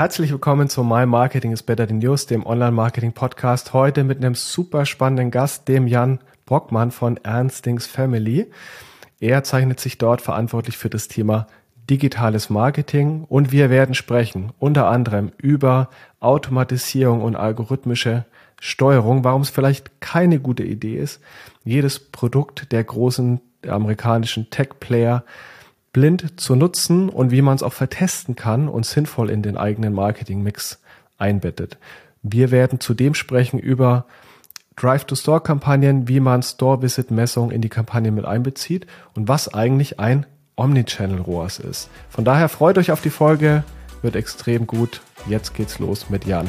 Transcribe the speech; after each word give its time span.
Herzlich 0.00 0.32
willkommen 0.32 0.70
zu 0.70 0.82
My 0.82 1.04
Marketing 1.04 1.52
is 1.52 1.62
Better 1.62 1.86
Than 1.86 1.98
News, 1.98 2.24
dem 2.24 2.46
Online-Marketing-Podcast. 2.46 3.74
Heute 3.74 4.02
mit 4.02 4.16
einem 4.16 4.34
super 4.34 4.86
spannenden 4.86 5.30
Gast, 5.30 5.68
dem 5.68 5.86
Jan 5.86 6.20
Brockmann 6.46 6.90
von 6.90 7.18
Ernstings 7.18 7.86
Family. 7.86 8.50
Er 9.20 9.44
zeichnet 9.44 9.78
sich 9.78 9.98
dort 9.98 10.22
verantwortlich 10.22 10.78
für 10.78 10.88
das 10.88 11.08
Thema 11.08 11.48
digitales 11.90 12.48
Marketing 12.48 13.24
und 13.28 13.52
wir 13.52 13.68
werden 13.68 13.94
sprechen 13.94 14.54
unter 14.58 14.88
anderem 14.88 15.32
über 15.36 15.90
Automatisierung 16.18 17.20
und 17.20 17.36
algorithmische 17.36 18.24
Steuerung, 18.58 19.22
warum 19.22 19.42
es 19.42 19.50
vielleicht 19.50 20.00
keine 20.00 20.40
gute 20.40 20.62
Idee 20.62 20.96
ist, 20.96 21.20
jedes 21.62 21.98
Produkt 21.98 22.72
der 22.72 22.84
großen 22.84 23.42
amerikanischen 23.68 24.48
Tech-Player 24.48 25.24
blind 25.92 26.40
zu 26.40 26.54
nutzen 26.54 27.08
und 27.08 27.30
wie 27.30 27.42
man 27.42 27.56
es 27.56 27.62
auch 27.62 27.72
vertesten 27.72 28.36
kann 28.36 28.68
und 28.68 28.86
sinnvoll 28.86 29.30
in 29.30 29.42
den 29.42 29.56
eigenen 29.56 29.92
Marketing-Mix 29.92 30.80
einbettet. 31.18 31.78
Wir 32.22 32.50
werden 32.50 32.80
zudem 32.80 33.14
sprechen 33.14 33.58
über 33.58 34.06
Drive-to-Store-Kampagnen, 34.76 36.08
wie 36.08 36.20
man 36.20 36.42
Store-Visit-Messung 36.42 37.50
in 37.50 37.60
die 37.60 37.68
Kampagne 37.68 38.12
mit 38.12 38.24
einbezieht 38.24 38.86
und 39.14 39.28
was 39.28 39.52
eigentlich 39.52 39.98
ein 40.00 40.26
Omnichannel 40.56 41.20
ROAS 41.20 41.58
ist. 41.58 41.90
Von 42.08 42.24
daher 42.24 42.48
freut 42.48 42.78
euch 42.78 42.92
auf 42.92 43.00
die 43.00 43.10
Folge, 43.10 43.64
wird 44.02 44.16
extrem 44.16 44.66
gut. 44.66 45.00
Jetzt 45.26 45.54
geht's 45.54 45.78
los 45.78 46.08
mit 46.08 46.24
Jan. 46.24 46.48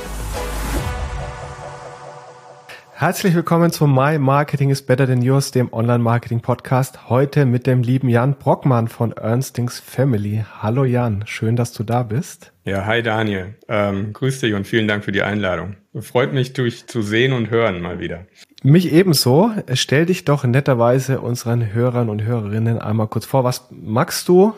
Herzlich 3.01 3.33
willkommen 3.33 3.71
zu 3.71 3.87
My 3.87 4.19
Marketing 4.19 4.69
is 4.69 4.83
Better 4.83 5.07
Than 5.07 5.23
Yours, 5.23 5.49
dem 5.49 5.73
Online-Marketing-Podcast. 5.73 7.09
Heute 7.09 7.47
mit 7.47 7.65
dem 7.65 7.81
lieben 7.81 8.09
Jan 8.09 8.35
Brockmann 8.35 8.87
von 8.87 9.11
Ernstings 9.13 9.79
Family. 9.79 10.45
Hallo 10.59 10.83
Jan, 10.83 11.23
schön, 11.25 11.55
dass 11.55 11.73
du 11.73 11.81
da 11.81 12.03
bist. 12.03 12.53
Ja, 12.63 12.85
hi 12.85 13.01
Daniel. 13.01 13.55
Ähm, 13.67 14.13
grüß 14.13 14.41
dich 14.41 14.53
und 14.53 14.67
vielen 14.67 14.87
Dank 14.87 15.03
für 15.03 15.11
die 15.11 15.23
Einladung. 15.23 15.77
Freut 15.99 16.31
mich, 16.31 16.53
dich 16.53 16.85
zu 16.85 17.01
sehen 17.01 17.33
und 17.33 17.49
hören 17.49 17.81
mal 17.81 17.99
wieder. 17.99 18.27
Mich 18.61 18.93
ebenso. 18.93 19.49
Stell 19.73 20.05
dich 20.05 20.23
doch 20.23 20.43
netterweise 20.43 21.21
unseren 21.21 21.73
Hörern 21.73 22.07
und 22.07 22.21
Hörerinnen 22.21 22.77
einmal 22.77 23.07
kurz 23.07 23.25
vor. 23.25 23.43
Was 23.43 23.67
magst 23.71 24.27
du? 24.27 24.53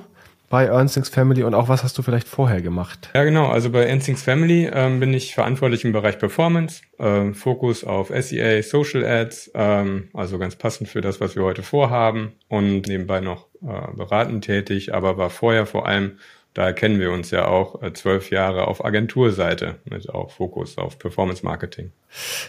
Bei 0.54 0.66
Ernstings 0.66 1.09
Family 1.09 1.42
und 1.42 1.56
auch 1.56 1.68
was 1.68 1.84
hast 1.84 1.98
du 1.98 2.04
vielleicht 2.04 2.28
vorher 2.28 2.62
gemacht? 2.62 3.09
Ja, 3.16 3.23
genau. 3.23 3.48
Also 3.48 3.72
bei 3.72 3.86
Ernstings 3.86 4.22
Family 4.22 4.70
ähm, 4.72 5.00
bin 5.00 5.12
ich 5.12 5.34
verantwortlich 5.34 5.84
im 5.84 5.94
Bereich 5.94 6.20
Performance, 6.20 6.84
ähm, 7.00 7.34
Fokus 7.34 7.84
auf 7.84 8.12
SEA, 8.16 8.62
Social 8.62 9.04
Ads, 9.04 9.50
ähm, 9.56 10.09
also 10.14 10.38
ganz 10.38 10.56
passend 10.56 10.90
für 10.90 11.02
das, 11.02 11.20
was 11.20 11.36
wir 11.36 11.42
heute 11.42 11.64
vorhaben 11.64 12.34
und 12.50 12.86
nebenbei 12.86 13.20
noch 13.20 13.48
äh, 13.64 13.96
beratend 13.96 14.46
tätig, 14.46 14.94
aber 14.94 15.18
war 15.18 15.31
vorher 15.31 15.66
vor 15.66 15.88
allem 15.88 16.20
da 16.54 16.72
kennen 16.72 17.00
wir 17.00 17.12
uns 17.12 17.31
ja 17.31 17.48
auch 17.48 17.81
äh, 17.81 17.92
zwölf 17.94 18.30
Jahre 18.30 18.68
auf 18.68 18.86
Agenturseite 18.86 19.78
mit 19.86 20.08
auch 20.12 20.30
Fokus 20.30 20.78
auf 20.78 21.00
Performance 21.00 21.44
Marketing. 21.44 21.92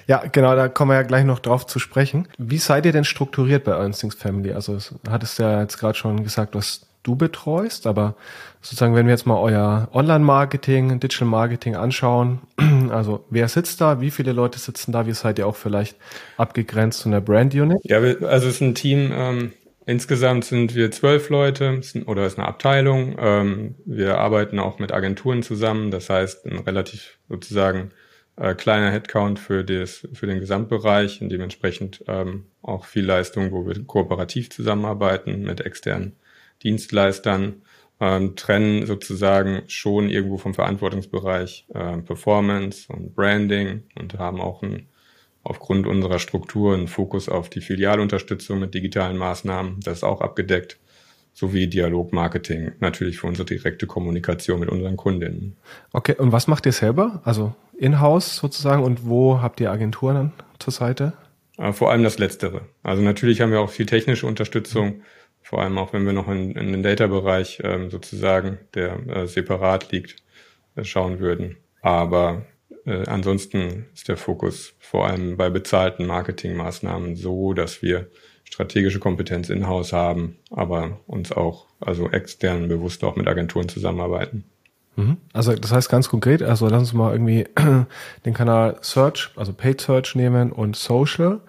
Ja, 0.06 0.24
genau, 0.30 0.54
da 0.54 0.68
kommen 0.68 0.90
wir 0.90 0.96
ja 0.96 1.04
gleich 1.04 1.24
noch 1.24 1.38
drauf 1.38 1.64
zu 1.64 1.78
sprechen. 1.78 2.28
Wie 2.36 2.58
seid 2.58 2.84
ihr 2.84 2.92
denn 2.92 3.04
strukturiert 3.04 3.64
bei 3.64 3.72
Ernstings 3.72 4.14
Family? 4.14 4.52
Also 4.52 4.76
hattest 5.08 5.38
du 5.38 5.44
ja 5.44 5.62
jetzt 5.62 5.78
gerade 5.78 5.96
schon 5.96 6.22
gesagt, 6.22 6.54
was 6.54 6.86
du 7.04 7.14
betreust, 7.14 7.86
aber 7.86 8.16
sozusagen, 8.60 8.96
wenn 8.96 9.06
wir 9.06 9.12
jetzt 9.12 9.26
mal 9.26 9.38
euer 9.38 9.88
Online-Marketing, 9.92 10.98
Digital 10.98 11.28
Marketing 11.28 11.76
anschauen, 11.76 12.40
also 12.90 13.24
wer 13.30 13.46
sitzt 13.46 13.80
da, 13.80 14.00
wie 14.00 14.10
viele 14.10 14.32
Leute 14.32 14.58
sitzen 14.58 14.90
da, 14.90 15.06
wie 15.06 15.12
seid 15.12 15.38
ihr 15.38 15.46
auch 15.46 15.56
vielleicht 15.56 15.96
abgegrenzt 16.36 17.00
zu 17.00 17.08
einer 17.08 17.20
Brand-Unit? 17.20 17.78
Ja, 17.84 17.98
also 17.98 18.48
es 18.48 18.54
ist 18.56 18.60
ein 18.62 18.74
Team, 18.74 19.12
ähm, 19.12 19.52
insgesamt 19.86 20.46
sind 20.46 20.74
wir 20.74 20.90
zwölf 20.90 21.28
Leute 21.28 21.80
oder 22.06 22.26
ist 22.26 22.38
eine 22.38 22.48
Abteilung. 22.48 23.16
Ähm, 23.18 23.74
wir 23.84 24.18
arbeiten 24.18 24.58
auch 24.58 24.78
mit 24.78 24.92
Agenturen 24.92 25.42
zusammen, 25.42 25.90
das 25.90 26.08
heißt 26.10 26.46
ein 26.46 26.58
relativ 26.60 27.18
sozusagen 27.28 27.90
äh, 28.36 28.54
kleiner 28.54 28.90
Headcount 28.90 29.38
für, 29.38 29.62
das, 29.62 30.08
für 30.12 30.26
den 30.26 30.40
Gesamtbereich 30.40 31.20
und 31.20 31.28
dementsprechend 31.28 32.02
ähm, 32.08 32.46
auch 32.62 32.86
viel 32.86 33.04
Leistung, 33.04 33.52
wo 33.52 33.66
wir 33.66 33.84
kooperativ 33.84 34.50
zusammenarbeiten 34.50 35.42
mit 35.42 35.60
externen 35.60 36.16
Dienstleistern, 36.64 37.62
ähm, 38.00 38.34
trennen 38.36 38.86
sozusagen 38.86 39.62
schon 39.68 40.10
irgendwo 40.10 40.36
vom 40.36 40.54
Verantwortungsbereich 40.54 41.66
äh, 41.72 41.98
Performance 41.98 42.92
und 42.92 43.14
Branding 43.14 43.84
und 43.98 44.18
haben 44.18 44.40
auch 44.40 44.62
ein, 44.62 44.88
aufgrund 45.42 45.86
unserer 45.86 46.18
Struktur 46.18 46.74
einen 46.74 46.88
Fokus 46.88 47.28
auf 47.28 47.50
die 47.50 47.60
Filialunterstützung 47.60 48.58
mit 48.58 48.74
digitalen 48.74 49.16
Maßnahmen. 49.16 49.80
Das 49.84 49.98
ist 49.98 50.04
auch 50.04 50.20
abgedeckt 50.20 50.78
sowie 51.36 51.66
Dialogmarketing 51.66 52.72
natürlich 52.78 53.18
für 53.18 53.26
unsere 53.26 53.44
direkte 53.44 53.86
Kommunikation 53.88 54.60
mit 54.60 54.68
unseren 54.68 54.96
Kundinnen. 54.96 55.56
Okay, 55.92 56.14
und 56.16 56.30
was 56.30 56.46
macht 56.46 56.64
ihr 56.64 56.72
selber? 56.72 57.22
Also 57.24 57.54
in-house 57.76 58.36
sozusagen 58.36 58.84
und 58.84 59.06
wo 59.06 59.40
habt 59.42 59.60
ihr 59.60 59.72
Agenturen 59.72 60.32
zur 60.60 60.72
Seite? 60.72 61.12
Äh, 61.58 61.72
vor 61.72 61.90
allem 61.90 62.04
das 62.04 62.18
Letztere. 62.18 62.62
Also 62.84 63.02
natürlich 63.02 63.40
haben 63.40 63.50
wir 63.50 63.60
auch 63.60 63.70
viel 63.70 63.86
technische 63.86 64.26
Unterstützung. 64.26 64.86
Mhm 64.86 65.02
vor 65.44 65.60
allem 65.60 65.76
auch 65.76 65.92
wenn 65.92 66.06
wir 66.06 66.14
noch 66.14 66.26
in, 66.28 66.52
in 66.52 66.72
den 66.72 66.82
Data-Bereich 66.82 67.60
ähm, 67.62 67.90
sozusagen, 67.90 68.58
der 68.74 69.06
äh, 69.06 69.26
separat 69.26 69.92
liegt, 69.92 70.16
äh, 70.74 70.84
schauen 70.84 71.20
würden. 71.20 71.58
Aber 71.82 72.46
äh, 72.86 73.06
ansonsten 73.06 73.86
ist 73.92 74.08
der 74.08 74.16
Fokus 74.16 74.74
vor 74.78 75.06
allem 75.06 75.36
bei 75.36 75.50
bezahlten 75.50 76.06
Marketingmaßnahmen 76.06 77.14
so, 77.14 77.52
dass 77.52 77.82
wir 77.82 78.08
strategische 78.44 79.00
Kompetenz 79.00 79.50
in-house 79.50 79.92
haben, 79.92 80.38
aber 80.50 81.00
uns 81.06 81.30
auch, 81.30 81.66
also 81.78 82.10
extern 82.10 82.68
bewusst 82.68 83.04
auch 83.04 83.16
mit 83.16 83.28
Agenturen 83.28 83.68
zusammenarbeiten. 83.68 84.44
Mhm. 84.96 85.18
Also 85.34 85.54
das 85.54 85.72
heißt 85.72 85.90
ganz 85.90 86.08
konkret, 86.08 86.42
also 86.42 86.68
lass 86.68 86.80
uns 86.80 86.92
mal 86.94 87.12
irgendwie 87.12 87.46
den 88.24 88.32
Kanal 88.32 88.78
Search, 88.80 89.30
also 89.36 89.52
Paid 89.52 89.82
Search 89.82 90.14
nehmen 90.14 90.52
und 90.52 90.74
Social 90.74 91.40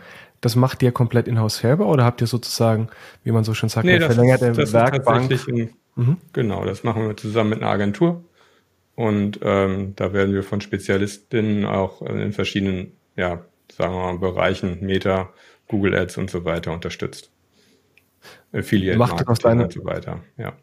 das 0.42 0.56
macht 0.56 0.84
ihr 0.84 0.92
komplett 0.92 1.28
in-house 1.28 1.58
selber 1.58 1.88
oder 1.88 2.04
habt 2.04 2.22
ihr 2.22 2.28
sozusagen, 2.28 2.90
wie 3.24 3.32
man 3.32 3.44
so 3.44 3.54
schön 3.54 3.70
sagt, 3.70 3.86
nee, 3.86 3.96
eine 3.96 4.06
verlängerte 4.06 4.48
ist, 4.48 4.58
das 4.58 4.74
Werkbank? 4.74 5.32
Ist 5.32 5.48
ein, 5.48 5.74
mhm. 5.96 6.18
Genau, 6.34 6.66
das 6.66 6.84
machen 6.84 7.08
wir 7.08 7.18
zusammen 7.18 7.52
mit 7.52 7.62
einer 7.62 7.72
Agentur. 7.72 8.24
Und 8.96 9.40
ähm, 9.42 9.94
da 9.96 10.14
werden 10.14 10.34
wir 10.34 10.44
von 10.44 10.62
Spezialistinnen 10.62 11.66
auch 11.66 12.02
in 12.02 12.32
verschiedenen, 12.32 12.94
ja, 13.16 13.44
sagen 13.72 13.94
wir 13.94 14.14
mal, 14.14 14.18
Bereichen, 14.18 14.78
Meta, 14.82 15.34
Google 15.68 15.96
Ads 15.96 16.18
und 16.18 16.30
so 16.30 16.46
weiter 16.46 16.72
unterstützt. 16.72 17.30
Affiliate 18.54 18.98
Marketing 18.98 19.60
und 19.60 19.74
so 19.74 19.84
weiter, 19.84 20.22
ja. 20.38 20.54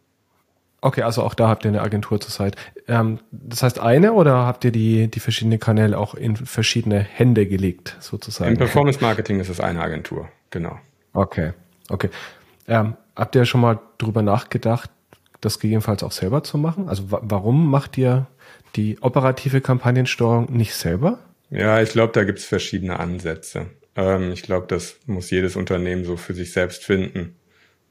Okay, 0.85 1.03
also 1.03 1.23
auch 1.23 1.35
da 1.35 1.49
habt 1.49 1.65
ihr 1.65 1.69
eine 1.69 1.81
Agentur 1.81 2.21
zur 2.21 2.33
Seite. 2.33 2.59
Ähm, 2.89 3.21
das 3.31 3.63
heißt 3.63 3.79
eine 3.79 4.13
oder 4.15 4.45
habt 4.45 4.65
ihr 4.65 4.73
die, 4.73 5.09
die 5.09 5.21
verschiedenen 5.21 5.61
Kanäle 5.61 5.97
auch 5.97 6.15
in 6.15 6.35
verschiedene 6.35 6.99
Hände 6.99 7.47
gelegt, 7.47 7.97
sozusagen? 8.01 8.51
Im 8.51 8.59
Performance 8.59 9.01
Marketing 9.01 9.39
ist 9.39 9.49
es 9.49 9.61
eine 9.61 9.81
Agentur, 9.81 10.29
genau. 10.51 10.77
Okay, 11.13 11.53
okay. 11.89 12.11
Ähm, 12.67 12.97
habt 13.15 13.37
ihr 13.37 13.45
schon 13.45 13.61
mal 13.61 13.79
drüber 13.99 14.23
nachgedacht, 14.23 14.91
das 15.41 15.61
gegebenenfalls 15.61 16.03
auch 16.03 16.11
selber 16.11 16.43
zu 16.43 16.59
machen? 16.59 16.89
Also 16.89 17.05
warum 17.09 17.71
macht 17.71 17.97
ihr 17.97 18.27
die 18.75 19.01
operative 19.03 19.61
Kampagnensteuerung 19.61 20.53
nicht 20.53 20.75
selber? 20.75 21.21
Ja, 21.51 21.81
ich 21.81 21.91
glaube, 21.91 22.13
da 22.13 22.25
gibt 22.25 22.41
es 22.41 22.45
verschiedene 22.45 22.99
Ansätze. 22.99 23.67
Ähm, 23.95 24.33
ich 24.33 24.43
glaube, 24.43 24.67
das 24.67 24.97
muss 25.07 25.31
jedes 25.31 25.55
Unternehmen 25.55 26.05
so 26.05 26.17
für 26.17 26.35
sich 26.35 26.53
selbst 26.53 26.85
finden. 26.85 27.37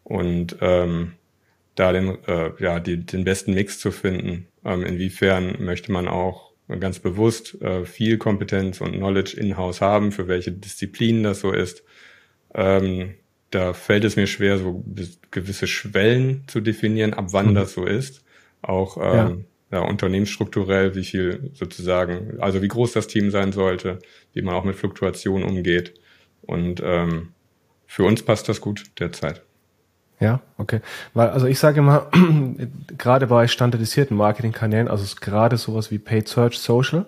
Und 0.03 0.57
ähm, 0.59 1.13
da 1.75 1.91
den, 1.91 2.17
äh, 2.27 2.51
ja, 2.59 2.79
die, 2.79 3.05
den 3.05 3.23
besten 3.23 3.53
Mix 3.53 3.79
zu 3.79 3.91
finden. 3.91 4.47
Ähm, 4.63 4.83
inwiefern 4.83 5.57
möchte 5.59 5.91
man 5.91 6.07
auch 6.07 6.51
ganz 6.79 6.99
bewusst 6.99 7.61
äh, 7.61 7.85
viel 7.85 8.17
Kompetenz 8.17 8.81
und 8.81 8.93
Knowledge 8.93 9.37
in-house 9.37 9.81
haben, 9.81 10.11
für 10.11 10.27
welche 10.27 10.51
Disziplinen 10.51 11.23
das 11.23 11.41
so 11.41 11.51
ist. 11.51 11.83
Ähm, 12.53 13.15
da 13.49 13.73
fällt 13.73 14.05
es 14.05 14.15
mir 14.15 14.27
schwer, 14.27 14.57
so 14.57 14.83
gewisse 15.31 15.67
Schwellen 15.67 16.43
zu 16.47 16.61
definieren, 16.61 17.13
ab 17.13 17.27
wann 17.31 17.49
mhm. 17.49 17.55
das 17.55 17.73
so 17.73 17.85
ist. 17.85 18.23
Auch 18.61 18.97
ähm, 18.97 19.45
ja. 19.71 19.79
ja. 19.79 19.89
unternehmensstrukturell, 19.89 20.95
wie 20.95 21.03
viel 21.03 21.51
sozusagen, 21.53 22.39
also 22.39 22.61
wie 22.61 22.67
groß 22.69 22.93
das 22.93 23.07
Team 23.07 23.31
sein 23.31 23.51
sollte, 23.51 23.99
wie 24.33 24.41
man 24.41 24.55
auch 24.55 24.63
mit 24.63 24.75
Fluktuationen 24.75 25.47
umgeht. 25.47 25.93
Und 26.41 26.81
ähm, 26.83 27.33
für 27.85 28.03
uns 28.03 28.23
passt 28.23 28.47
das 28.47 28.61
gut 28.61 28.85
derzeit. 28.99 29.43
Ja, 30.21 30.39
okay. 30.57 30.81
Weil, 31.15 31.29
also 31.29 31.47
ich 31.47 31.57
sage 31.57 31.79
immer, 31.79 32.05
gerade 32.97 33.27
bei 33.27 33.47
standardisierten 33.47 34.15
Marketingkanälen, 34.15 34.87
also 34.87 35.03
gerade 35.19 35.57
sowas 35.57 35.89
wie 35.89 35.97
Paid 35.97 36.27
Search 36.27 36.59
Social, 36.59 37.07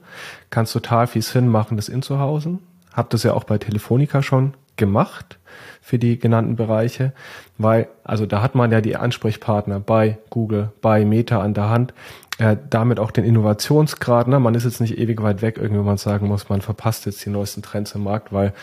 kann 0.49 0.63
es 0.63 0.73
total 0.73 1.05
viel 1.05 1.21
Sinn 1.21 1.47
machen, 1.47 1.77
das 1.77 1.89
inzuhausen. 1.89 2.59
Hab 2.91 3.11
das 3.11 3.21
ja 3.21 3.33
auch 3.33 3.43
bei 3.43 3.59
Telefonica 3.59 4.23
schon 4.23 4.55
gemacht 4.77 5.37
für 5.79 5.99
die 5.99 6.17
genannten 6.17 6.55
Bereiche, 6.55 7.13
weil, 7.59 7.87
also 8.03 8.25
da 8.25 8.41
hat 8.41 8.55
man 8.55 8.71
ja 8.71 8.81
die 8.81 8.95
Ansprechpartner 8.95 9.79
bei 9.79 10.17
Google, 10.31 10.71
bei 10.81 11.05
Meta 11.05 11.39
an 11.39 11.53
der 11.53 11.69
Hand, 11.69 11.93
äh, 12.39 12.57
damit 12.71 12.99
auch 12.99 13.11
den 13.11 13.25
Innovationsgrad. 13.25 14.27
Ne? 14.27 14.39
Man 14.39 14.55
ist 14.55 14.63
jetzt 14.63 14.81
nicht 14.81 14.97
ewig 14.97 15.21
weit 15.21 15.43
weg, 15.43 15.59
irgendwie 15.61 15.83
man 15.83 15.97
sagen 15.97 16.27
muss, 16.27 16.49
man 16.49 16.61
verpasst 16.61 17.05
jetzt 17.05 17.23
die 17.25 17.29
neuesten 17.29 17.61
Trends 17.61 17.93
im 17.93 18.03
Markt, 18.03 18.33
weil 18.33 18.53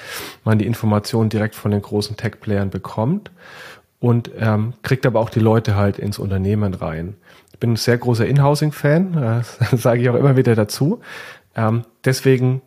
man 0.42 0.58
die 0.58 0.66
Informationen 0.66 1.30
direkt 1.30 1.54
von 1.54 1.70
den 1.70 1.82
großen 1.82 2.16
Tech-Playern 2.16 2.70
bekommt 2.70 3.30
und 4.00 4.30
ähm, 4.36 4.72
kriegt 4.82 5.06
aber 5.06 5.20
auch 5.20 5.30
die 5.30 5.40
Leute 5.40 5.76
halt 5.76 5.98
ins 5.98 6.18
Unternehmen 6.18 6.74
rein. 6.74 7.14
Ich 7.52 7.58
bin 7.60 7.74
ein 7.74 7.76
sehr 7.76 7.98
großer 7.98 8.26
Inhousing-Fan, 8.26 9.42
äh, 9.72 9.76
sage 9.76 10.02
ich 10.02 10.10
auch 10.10 10.16
immer 10.16 10.36
wieder 10.36 10.56
dazu. 10.56 11.00
Ähm, 11.54 11.82
deswegen 12.04 12.62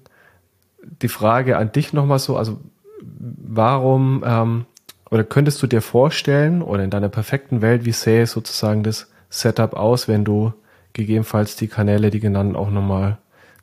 die 1.01 1.07
Frage 1.07 1.57
an 1.57 1.71
dich 1.71 1.94
nochmal 1.94 2.19
so, 2.19 2.38
also 2.38 2.59
warum 3.01 4.24
ähm, 4.25 4.65
oder 5.09 5.24
könntest 5.24 5.62
du 5.62 5.68
dir 5.68 5.81
vorstellen 5.81 6.62
oder 6.62 6.83
in 6.83 6.89
deiner 6.89 7.09
perfekten 7.09 7.62
Welt, 7.62 7.86
wie 7.86 7.91
sähe 7.91 8.25
sozusagen 8.25 8.83
das 8.83 9.12
Setup 9.29 9.74
aus, 9.74 10.07
wenn 10.07 10.25
du 10.25 10.53
gegebenenfalls 10.94 11.56
die 11.56 11.68
Kanäle, 11.68 12.09
die 12.09 12.19
genannten, 12.19 12.56
auch 12.56 12.71
nochmal 12.71 13.18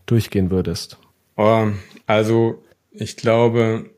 durchgehen 0.07 0.51
würdest? 0.51 0.99
Um, 1.35 1.79
also 2.07 2.63
ich 2.93 3.17
glaube, 3.17 3.91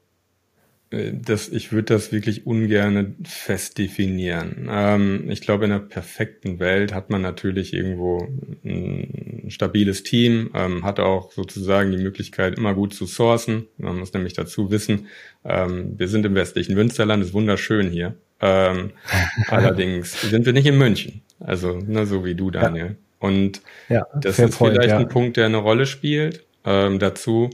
das, 0.92 1.48
ich 1.48 1.72
würde 1.72 1.94
das 1.94 2.12
wirklich 2.12 2.46
ungern 2.46 3.16
fest 3.24 3.78
definieren. 3.78 4.68
Ähm, 4.70 5.30
ich 5.30 5.40
glaube, 5.40 5.64
in 5.64 5.72
einer 5.72 5.80
perfekten 5.80 6.58
Welt 6.58 6.94
hat 6.94 7.10
man 7.10 7.22
natürlich 7.22 7.72
irgendwo 7.72 8.28
ein 8.64 9.46
stabiles 9.48 10.02
Team, 10.02 10.50
ähm, 10.54 10.84
hat 10.84 11.00
auch 11.00 11.32
sozusagen 11.32 11.90
die 11.92 12.02
Möglichkeit, 12.02 12.58
immer 12.58 12.74
gut 12.74 12.94
zu 12.94 13.06
sourcen. 13.06 13.68
Man 13.78 13.98
muss 13.98 14.12
nämlich 14.12 14.34
dazu 14.34 14.70
wissen, 14.70 15.06
ähm, 15.44 15.94
wir 15.98 16.08
sind 16.08 16.26
im 16.26 16.34
westlichen 16.34 16.74
Münsterland, 16.74 17.22
ist 17.22 17.34
wunderschön 17.34 17.90
hier. 17.90 18.14
Ähm, 18.40 18.92
allerdings 19.48 20.20
sind 20.20 20.44
wir 20.46 20.52
nicht 20.52 20.66
in 20.66 20.78
München. 20.78 21.22
Also, 21.40 21.78
ne, 21.78 22.06
so 22.06 22.24
wie 22.24 22.34
du, 22.34 22.50
Daniel. 22.50 22.86
Ja. 22.86 22.94
Und 23.18 23.62
ja, 23.88 24.06
das 24.20 24.38
ist 24.38 24.58
point, 24.58 24.74
vielleicht 24.74 24.90
ja. 24.90 24.98
ein 24.98 25.08
Punkt, 25.08 25.36
der 25.36 25.46
eine 25.46 25.58
Rolle 25.58 25.86
spielt. 25.86 26.44
Ähm, 26.64 26.98
dazu 26.98 27.50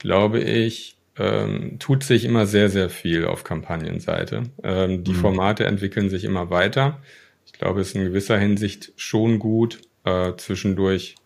glaube 0.00 0.40
ich, 0.40 0.96
ähm, 1.20 1.78
tut 1.78 2.02
sich 2.02 2.24
immer 2.24 2.46
sehr, 2.46 2.70
sehr 2.70 2.88
viel 2.88 3.26
auf 3.26 3.44
Kampagnenseite. 3.44 4.44
Ähm, 4.62 5.04
die 5.04 5.12
mhm. 5.12 5.16
Formate 5.16 5.66
entwickeln 5.66 6.08
sich 6.08 6.24
immer 6.24 6.48
weiter. 6.48 6.98
Ich 7.44 7.52
glaube, 7.52 7.82
es 7.82 7.88
ist 7.88 7.96
in 7.96 8.04
gewisser 8.04 8.38
Hinsicht 8.38 8.92
schon 8.96 9.38
gut, 9.38 9.82
äh, 10.04 10.32
zwischendurch 10.38 11.16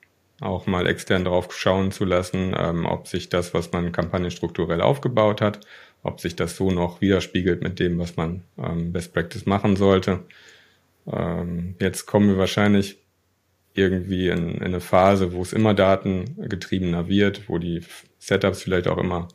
auch 0.40 0.66
mal 0.66 0.88
extern 0.88 1.24
drauf 1.24 1.56
schauen 1.56 1.92
zu 1.92 2.04
lassen, 2.04 2.54
ähm, 2.58 2.86
ob 2.86 3.06
sich 3.06 3.28
das, 3.28 3.54
was 3.54 3.70
man 3.70 3.92
kampagnenstrukturell 3.92 4.80
aufgebaut 4.80 5.40
hat, 5.40 5.60
ob 6.02 6.20
sich 6.20 6.34
das 6.34 6.56
so 6.56 6.72
noch 6.72 7.00
widerspiegelt 7.00 7.62
mit 7.62 7.78
dem, 7.78 7.96
was 8.00 8.16
man 8.16 8.42
ähm, 8.58 8.92
Best 8.92 9.14
Practice 9.14 9.46
machen 9.46 9.76
sollte. 9.76 10.24
Ähm, 11.06 11.76
jetzt 11.80 12.06
kommen 12.06 12.28
wir 12.28 12.38
wahrscheinlich 12.38 12.98
irgendwie 13.74 14.28
in, 14.28 14.56
in 14.56 14.62
eine 14.62 14.80
Phase, 14.80 15.32
wo 15.34 15.42
es 15.42 15.52
immer 15.52 15.72
datengetriebener 15.72 17.06
wird, 17.06 17.48
wo 17.48 17.58
die 17.58 17.82
Setups 18.18 18.62
vielleicht 18.62 18.88
auch 18.88 18.98
immer 18.98 19.28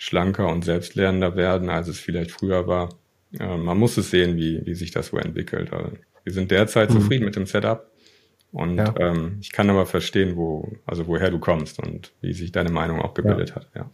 schlanker 0.00 0.48
und 0.48 0.64
selbstlernender 0.64 1.36
werden, 1.36 1.68
als 1.68 1.86
es 1.86 2.00
vielleicht 2.00 2.30
früher 2.30 2.66
war. 2.66 2.88
Äh, 3.38 3.58
man 3.58 3.76
muss 3.76 3.98
es 3.98 4.10
sehen, 4.10 4.36
wie, 4.38 4.64
wie 4.64 4.74
sich 4.74 4.92
das 4.92 5.08
so 5.08 5.18
entwickelt. 5.18 5.74
Also 5.74 5.92
wir 6.24 6.32
sind 6.32 6.50
derzeit 6.50 6.88
mhm. 6.88 6.94
zufrieden 6.94 7.26
mit 7.26 7.36
dem 7.36 7.44
Setup. 7.44 7.86
Und 8.50 8.78
ja. 8.78 8.94
ähm, 8.98 9.36
ich 9.42 9.52
kann 9.52 9.68
aber 9.68 9.84
verstehen, 9.84 10.36
wo, 10.36 10.72
also 10.86 11.06
woher 11.06 11.30
du 11.30 11.38
kommst 11.38 11.78
und 11.78 12.12
wie 12.22 12.32
sich 12.32 12.50
deine 12.50 12.70
Meinung 12.70 13.00
auch 13.02 13.12
gebildet 13.12 13.50
ja. 13.50 13.54
hat, 13.56 13.68
ja. 13.76 13.90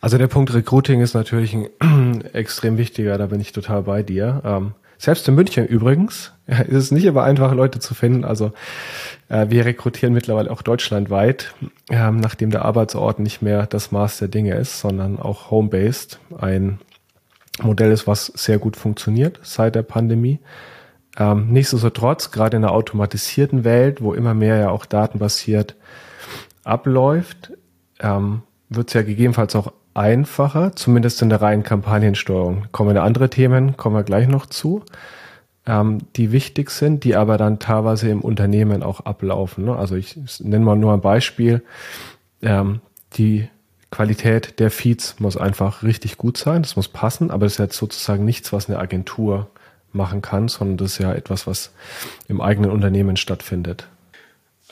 Also 0.00 0.18
der 0.18 0.28
Punkt 0.28 0.54
Recruiting 0.54 1.00
ist 1.00 1.14
natürlich 1.14 1.54
ein 1.54 2.24
extrem 2.32 2.78
wichtiger, 2.78 3.18
da 3.18 3.26
bin 3.26 3.40
ich 3.40 3.52
total 3.52 3.82
bei 3.82 4.02
dir. 4.02 4.40
Ähm, 4.44 4.74
selbst 4.98 5.28
in 5.28 5.34
München 5.34 5.66
übrigens 5.66 6.32
ist 6.46 6.68
es 6.68 6.90
nicht 6.90 7.04
immer 7.04 7.22
einfach, 7.22 7.52
Leute 7.52 7.78
zu 7.78 7.94
finden. 7.94 8.24
Also 8.24 8.52
äh, 9.28 9.46
wir 9.48 9.64
rekrutieren 9.64 10.14
mittlerweile 10.14 10.50
auch 10.50 10.62
deutschlandweit, 10.62 11.54
ähm, 11.90 12.18
nachdem 12.18 12.50
der 12.50 12.64
Arbeitsort 12.64 13.18
nicht 13.18 13.42
mehr 13.42 13.66
das 13.66 13.92
Maß 13.92 14.18
der 14.18 14.28
Dinge 14.28 14.54
ist, 14.54 14.80
sondern 14.80 15.18
auch 15.18 15.50
home-based 15.50 16.18
ein 16.38 16.78
Modell 17.62 17.92
ist, 17.92 18.06
was 18.06 18.26
sehr 18.26 18.58
gut 18.58 18.76
funktioniert 18.76 19.38
seit 19.42 19.74
der 19.74 19.82
Pandemie. 19.82 20.40
Ähm, 21.16 21.52
nichtsdestotrotz, 21.52 22.32
gerade 22.32 22.56
in 22.56 22.62
der 22.62 22.72
automatisierten 22.72 23.64
Welt, 23.64 24.02
wo 24.02 24.14
immer 24.14 24.34
mehr 24.34 24.56
ja 24.56 24.70
auch 24.70 24.84
datenbasiert 24.84 25.76
abläuft, 26.64 27.52
ähm, 28.00 28.42
wird 28.68 28.88
es 28.88 28.94
ja 28.94 29.02
gegebenenfalls 29.02 29.54
auch 29.54 29.72
einfacher, 29.94 30.74
zumindest 30.74 31.22
in 31.22 31.28
der 31.28 31.40
reinen 31.40 31.62
Kampagnensteuerung. 31.62 32.66
Kommen 32.72 32.96
andere 32.96 33.30
Themen, 33.30 33.76
kommen 33.76 33.96
wir 33.96 34.02
gleich 34.02 34.28
noch 34.28 34.46
zu, 34.46 34.82
ähm, 35.66 35.98
die 36.16 36.32
wichtig 36.32 36.70
sind, 36.70 37.04
die 37.04 37.16
aber 37.16 37.38
dann 37.38 37.58
teilweise 37.58 38.08
im 38.08 38.20
Unternehmen 38.20 38.82
auch 38.82 39.00
ablaufen. 39.00 39.64
Ne? 39.64 39.76
Also 39.76 39.96
ich 39.96 40.18
nenne 40.40 40.64
mal 40.64 40.76
nur 40.76 40.92
ein 40.92 41.00
Beispiel. 41.00 41.62
Ähm, 42.42 42.80
die 43.16 43.48
Qualität 43.90 44.58
der 44.58 44.72
Feeds 44.72 45.20
muss 45.20 45.36
einfach 45.36 45.84
richtig 45.84 46.18
gut 46.18 46.36
sein, 46.36 46.62
das 46.62 46.74
muss 46.74 46.88
passen, 46.88 47.30
aber 47.30 47.46
das 47.46 47.54
ist 47.54 47.58
jetzt 47.60 47.76
sozusagen 47.76 48.24
nichts, 48.24 48.52
was 48.52 48.68
eine 48.68 48.80
Agentur 48.80 49.48
machen 49.92 50.20
kann, 50.20 50.48
sondern 50.48 50.76
das 50.78 50.92
ist 50.92 50.98
ja 50.98 51.12
etwas, 51.12 51.46
was 51.46 51.72
im 52.26 52.40
eigenen 52.40 52.72
Unternehmen 52.72 53.16
stattfindet. 53.16 53.86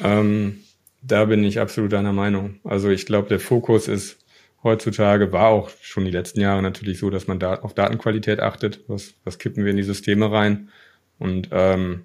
Ähm, 0.01 0.59
da 1.03 1.27
bin 1.27 1.45
ich 1.45 1.61
absolut 1.61 1.93
deiner 1.93 2.13
Meinung. 2.13 2.57
Also 2.65 2.91
ich 2.91 3.07
glaube, 3.07 3.29
der 3.29 3.39
Fokus 3.39 3.87
ist 3.87 4.19
heutzutage 4.63 5.33
war 5.33 5.49
auch 5.49 5.71
schon 5.81 6.05
die 6.05 6.11
letzten 6.11 6.41
Jahre 6.41 6.63
natürlich 6.63 6.99
so, 6.99 7.11
dass 7.11 7.27
man 7.27 7.39
da 7.39 7.57
auf 7.57 7.75
Datenqualität 7.75 8.41
achtet. 8.41 8.81
Was, 8.87 9.15
was 9.25 9.39
kippen 9.39 9.65
wir 9.65 9.71
in 9.71 9.77
die 9.77 9.83
Systeme 9.83 10.31
rein? 10.31 10.71
Und 11.19 11.49
ähm, 11.53 12.05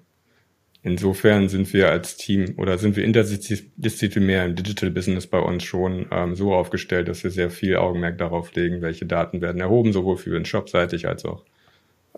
insofern 0.82 1.48
sind 1.48 1.72
wir 1.72 1.90
als 1.90 2.16
Team 2.16 2.54
oder 2.56 2.78
sind 2.78 2.96
wir 2.96 3.04
interdisziplinär 3.04 4.46
im 4.46 4.54
Digital 4.54 4.90
Business 4.90 5.26
bei 5.26 5.38
uns 5.38 5.64
schon 5.64 6.06
ähm, 6.10 6.34
so 6.34 6.54
aufgestellt, 6.54 7.08
dass 7.08 7.24
wir 7.24 7.30
sehr 7.30 7.50
viel 7.50 7.76
Augenmerk 7.76 8.18
darauf 8.18 8.54
legen, 8.54 8.82
welche 8.82 9.06
Daten 9.06 9.40
werden 9.40 9.60
erhoben, 9.60 9.92
sowohl 9.92 10.16
für 10.16 10.30
den 10.30 10.44
Shop 10.44 10.68
seitig 10.68 11.08
als 11.08 11.24
auch 11.24 11.44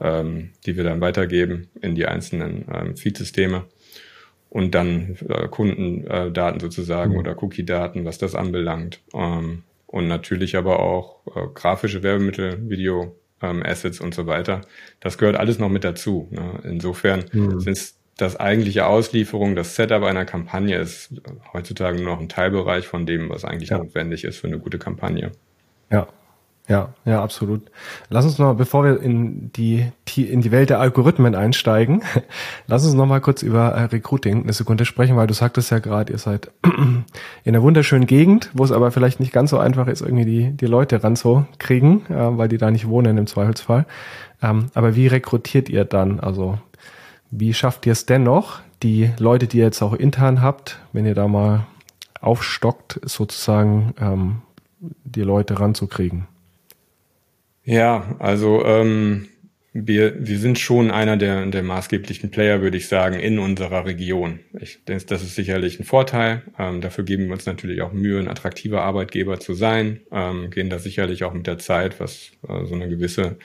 ähm, 0.01 0.51
die 0.67 0.77
wir 0.77 0.85
dann 0.85 1.01
weitergeben 1.01 1.69
in 1.81 1.95
die 1.95 2.07
einzelnen 2.07 2.65
ähm, 2.73 2.97
Feed-Systeme 2.97 3.65
und 4.49 4.75
dann 4.75 5.17
äh, 5.29 5.47
Kundendaten 5.49 6.61
sozusagen 6.61 7.13
mhm. 7.13 7.19
oder 7.19 7.43
Cookie-Daten, 7.43 8.05
was 8.05 8.19
das 8.19 8.35
anbelangt. 8.35 9.01
Ähm, 9.15 9.63
und 9.91 10.07
natürlich 10.07 10.57
aber 10.57 10.79
auch 10.79 11.21
äh, 11.35 11.49
grafische 11.53 12.03
Werbemittel, 12.05 12.71
Video, 12.71 13.17
ähm, 13.43 13.63
Assets 13.65 14.01
und 14.01 14.15
so 14.15 14.27
weiter. 14.27 14.61
Das 15.01 15.19
gehört 15.19 15.37
alles 15.37 15.59
noch 15.59 15.69
mit 15.69 15.83
dazu. 15.83 16.29
Ne? 16.31 16.61
Insofern 16.63 17.25
mhm. 17.33 17.59
sind 17.59 17.95
das 18.17 18.39
eigentliche 18.39 18.87
Auslieferung, 18.87 19.57
das 19.57 19.75
Setup 19.75 20.03
einer 20.05 20.25
Kampagne 20.27 20.77
ist 20.77 21.21
heutzutage 21.53 21.97
nur 21.97 22.15
noch 22.15 22.21
ein 22.21 22.29
Teilbereich 22.29 22.87
von 22.87 23.07
dem, 23.07 23.31
was 23.31 23.45
eigentlich 23.45 23.71
ja. 23.71 23.79
notwendig 23.79 24.25
ist 24.25 24.39
für 24.39 24.47
eine 24.47 24.59
gute 24.59 24.79
Kampagne. 24.79 25.33
Ja, 25.91 26.07
ja, 26.71 26.95
ja, 27.05 27.21
absolut. 27.21 27.63
Lass 28.11 28.25
uns 28.25 28.39
noch, 28.39 28.55
bevor 28.55 28.85
wir 28.85 29.03
in 29.03 29.51
die, 29.55 29.91
in 30.15 30.41
die 30.41 30.53
Welt 30.53 30.71
der 30.71 30.79
Algorithmen 30.79 31.35
einsteigen, 31.35 32.05
lass 32.69 32.85
uns 32.85 32.95
noch 32.95 33.07
mal 33.07 33.21
kurz 33.21 33.43
über 33.43 33.73
äh, 33.73 33.83
Recruiting 33.87 34.45
eine 34.45 34.53
Sekunde 34.53 34.85
sprechen, 34.85 35.17
weil 35.17 35.27
du 35.27 35.35
sagtest 35.35 35.73
ja 35.73 35.81
gerade, 35.81 36.13
ihr 36.13 36.19
seid 36.21 36.53
in 36.63 37.05
einer 37.45 37.63
wunderschönen 37.65 38.07
Gegend, 38.07 38.51
wo 38.55 38.63
es 38.63 38.71
aber 38.71 38.93
vielleicht 38.93 39.19
nicht 39.19 39.33
ganz 39.33 39.51
so 39.51 39.59
einfach 39.59 39.89
ist, 39.89 40.01
irgendwie 40.01 40.25
die, 40.25 40.51
die 40.53 40.67
Leute 40.67 41.03
ranzukriegen, 41.03 42.07
äh, 42.07 42.39
weil 42.39 42.47
die 42.47 42.59
da 42.59 42.71
nicht 42.71 42.87
wohnen 42.87 43.19
im 43.19 43.27
Zweifelsfall. 43.27 43.85
Ähm, 44.41 44.67
aber 44.73 44.95
wie 44.95 45.09
rekrutiert 45.09 45.69
ihr 45.69 45.85
dann? 45.85 46.21
Also, 46.21 46.61
wie 47.33 47.53
schafft 47.53 47.85
ihr 47.85 47.93
es 47.95 48.07
dennoch, 48.07 48.61
die 48.85 49.11
Leute, 49.19 49.49
die 49.49 49.59
ihr 49.59 49.65
jetzt 49.65 49.83
auch 49.83 49.93
intern 49.93 50.41
habt, 50.41 50.79
wenn 50.93 51.05
ihr 51.05 51.17
da 51.17 51.27
mal 51.27 51.67
aufstockt, 52.21 53.01
sozusagen 53.03 53.93
ähm, 54.01 54.43
die 54.79 55.23
Leute 55.23 55.59
ranzukriegen? 55.59 56.29
Ja, 57.71 58.17
also 58.19 58.65
ähm, 58.65 59.29
wir, 59.73 60.27
wir 60.27 60.39
sind 60.41 60.59
schon 60.59 60.91
einer 60.91 61.17
der, 61.17 61.47
der 61.47 61.63
maßgeblichen 61.63 62.33
Player, 62.33 62.63
würde 62.63 62.77
ich 62.77 62.89
sagen, 62.89 63.21
in 63.21 63.39
unserer 63.39 63.85
Region. 63.87 64.41
Ich 64.59 64.85
denke, 64.87 65.05
das 65.07 65.23
ist 65.23 65.37
sicherlich 65.37 65.79
ein 65.79 65.85
Vorteil. 65.85 66.43
Ähm, 66.59 66.81
dafür 66.81 67.05
geben 67.05 67.27
wir 67.27 67.35
uns 67.35 67.47
natürlich 67.47 67.81
auch 67.83 67.93
Mühe, 67.93 68.19
ein 68.19 68.27
attraktiver 68.27 68.83
Arbeitgeber 68.83 69.39
zu 69.39 69.55
sein, 69.55 70.01
ähm, 70.11 70.51
gehen 70.51 70.69
da 70.69 70.81
sicherlich 70.81 71.23
auch 71.23 71.33
mit 71.33 71.47
der 71.47 71.59
Zeit, 71.59 72.01
was 72.01 72.33
äh, 72.49 72.65
so 72.67 72.75
eine 72.75 72.89
gewisse 72.89 73.37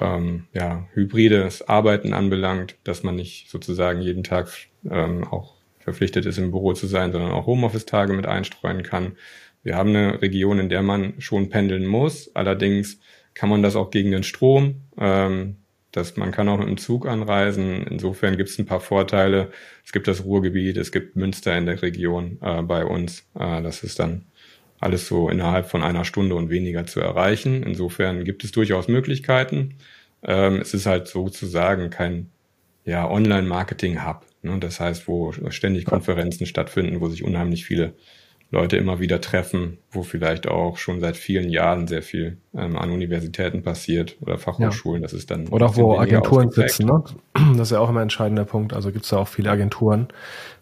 ähm, 0.00 0.46
ja, 0.52 0.88
hybrides 0.94 1.68
Arbeiten 1.68 2.14
anbelangt, 2.14 2.74
dass 2.82 3.04
man 3.04 3.14
nicht 3.14 3.48
sozusagen 3.48 4.00
jeden 4.00 4.24
Tag 4.24 4.48
ähm, 4.90 5.22
auch 5.22 5.54
verpflichtet 5.78 6.26
ist, 6.26 6.38
im 6.38 6.50
Büro 6.50 6.72
zu 6.72 6.88
sein, 6.88 7.12
sondern 7.12 7.30
auch 7.30 7.46
Homeoffice-Tage 7.46 8.12
mit 8.12 8.26
einstreuen 8.26 8.82
kann. 8.82 9.12
Wir 9.62 9.76
haben 9.76 9.90
eine 9.90 10.20
Region, 10.20 10.58
in 10.58 10.68
der 10.68 10.82
man 10.82 11.14
schon 11.20 11.48
pendeln 11.48 11.86
muss. 11.86 12.34
Allerdings 12.34 12.98
kann 13.38 13.48
man 13.48 13.62
das 13.62 13.76
auch 13.76 13.90
gegen 13.90 14.10
den 14.10 14.24
Strom. 14.24 14.82
Ähm, 14.98 15.56
dass 15.92 16.16
man 16.16 16.32
kann 16.32 16.48
auch 16.48 16.58
mit 16.58 16.68
dem 16.68 16.76
Zug 16.76 17.06
anreisen. 17.06 17.86
Insofern 17.88 18.36
gibt 18.36 18.50
es 18.50 18.58
ein 18.58 18.66
paar 18.66 18.80
Vorteile. 18.80 19.50
Es 19.84 19.92
gibt 19.92 20.06
das 20.06 20.24
Ruhrgebiet, 20.24 20.76
es 20.76 20.92
gibt 20.92 21.16
Münster 21.16 21.56
in 21.56 21.66
der 21.66 21.80
Region 21.80 22.38
äh, 22.42 22.62
bei 22.62 22.84
uns. 22.84 23.24
Äh, 23.38 23.62
das 23.62 23.82
ist 23.82 23.98
dann 23.98 24.26
alles 24.80 25.08
so 25.08 25.28
innerhalb 25.28 25.66
von 25.66 25.82
einer 25.82 26.04
Stunde 26.04 26.34
und 26.34 26.50
weniger 26.50 26.86
zu 26.86 27.00
erreichen. 27.00 27.62
Insofern 27.62 28.24
gibt 28.24 28.44
es 28.44 28.52
durchaus 28.52 28.86
Möglichkeiten. 28.86 29.76
Ähm, 30.22 30.60
es 30.60 30.74
ist 30.74 30.86
halt 30.86 31.08
sozusagen 31.08 31.90
kein 31.90 32.30
ja, 32.84 33.10
Online-Marketing-Hub. 33.10 34.24
Ne? 34.42 34.58
Das 34.60 34.80
heißt, 34.80 35.08
wo 35.08 35.32
ständig 35.48 35.84
Konferenzen 35.84 36.46
stattfinden, 36.46 37.00
wo 37.00 37.08
sich 37.08 37.24
unheimlich 37.24 37.64
viele 37.64 37.94
Leute 38.50 38.78
immer 38.78 38.98
wieder 38.98 39.20
treffen, 39.20 39.76
wo 39.90 40.02
vielleicht 40.02 40.48
auch 40.48 40.78
schon 40.78 41.00
seit 41.00 41.18
vielen 41.18 41.50
Jahren 41.50 41.86
sehr 41.86 42.00
viel 42.00 42.38
ähm, 42.56 42.76
an 42.78 42.90
Universitäten 42.90 43.62
passiert 43.62 44.16
oder 44.22 44.38
Fachhochschulen. 44.38 45.02
Ja. 45.02 45.06
Das 45.06 45.12
ist 45.12 45.30
dann. 45.30 45.48
Oder 45.48 45.76
wo 45.76 45.98
Agenturen 45.98 46.50
sitzen, 46.50 46.86
ne? 46.86 47.04
Das 47.34 47.68
ist 47.68 47.72
ja 47.72 47.80
auch 47.80 47.90
immer 47.90 48.00
ein 48.00 48.04
entscheidender 48.04 48.46
Punkt. 48.46 48.72
Also 48.72 48.90
gibt 48.90 49.04
es 49.04 49.10
ja 49.10 49.18
auch 49.18 49.28
viele 49.28 49.50
Agenturen, 49.50 50.08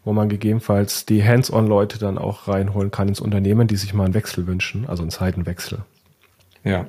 wo 0.05 0.13
man 0.13 0.29
gegebenenfalls 0.29 1.07
die 1.07 1.23
Hands-on-Leute 1.23 1.99
dann 1.99 2.19
auch 2.19 2.49
reinholen 2.49 2.91
kann 2.91 3.07
ins 3.09 3.21
Unternehmen, 3.21 3.69
die 3.69 3.77
sich 3.77 3.95
mal 3.95 4.05
einen 4.05 4.15
Wechsel 4.15 4.49
wünschen, 4.49 4.87
also 4.89 5.03
einen 5.05 5.11
Zeitenwechsel. 5.11 5.79
Ja. 6.65 6.89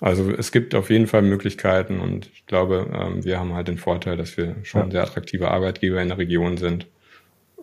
Also 0.00 0.30
es 0.30 0.52
gibt 0.52 0.74
auf 0.74 0.90
jeden 0.90 1.06
Fall 1.06 1.22
Möglichkeiten 1.22 2.00
und 2.00 2.30
ich 2.32 2.46
glaube, 2.46 2.86
ähm, 2.94 3.24
wir 3.24 3.38
haben 3.38 3.52
halt 3.52 3.68
den 3.68 3.78
Vorteil, 3.78 4.16
dass 4.16 4.36
wir 4.36 4.56
schon 4.62 4.86
ja. 4.86 4.90
sehr 4.90 5.02
attraktive 5.02 5.50
Arbeitgeber 5.50 6.00
in 6.00 6.08
der 6.08 6.18
Region 6.18 6.56
sind 6.56 6.86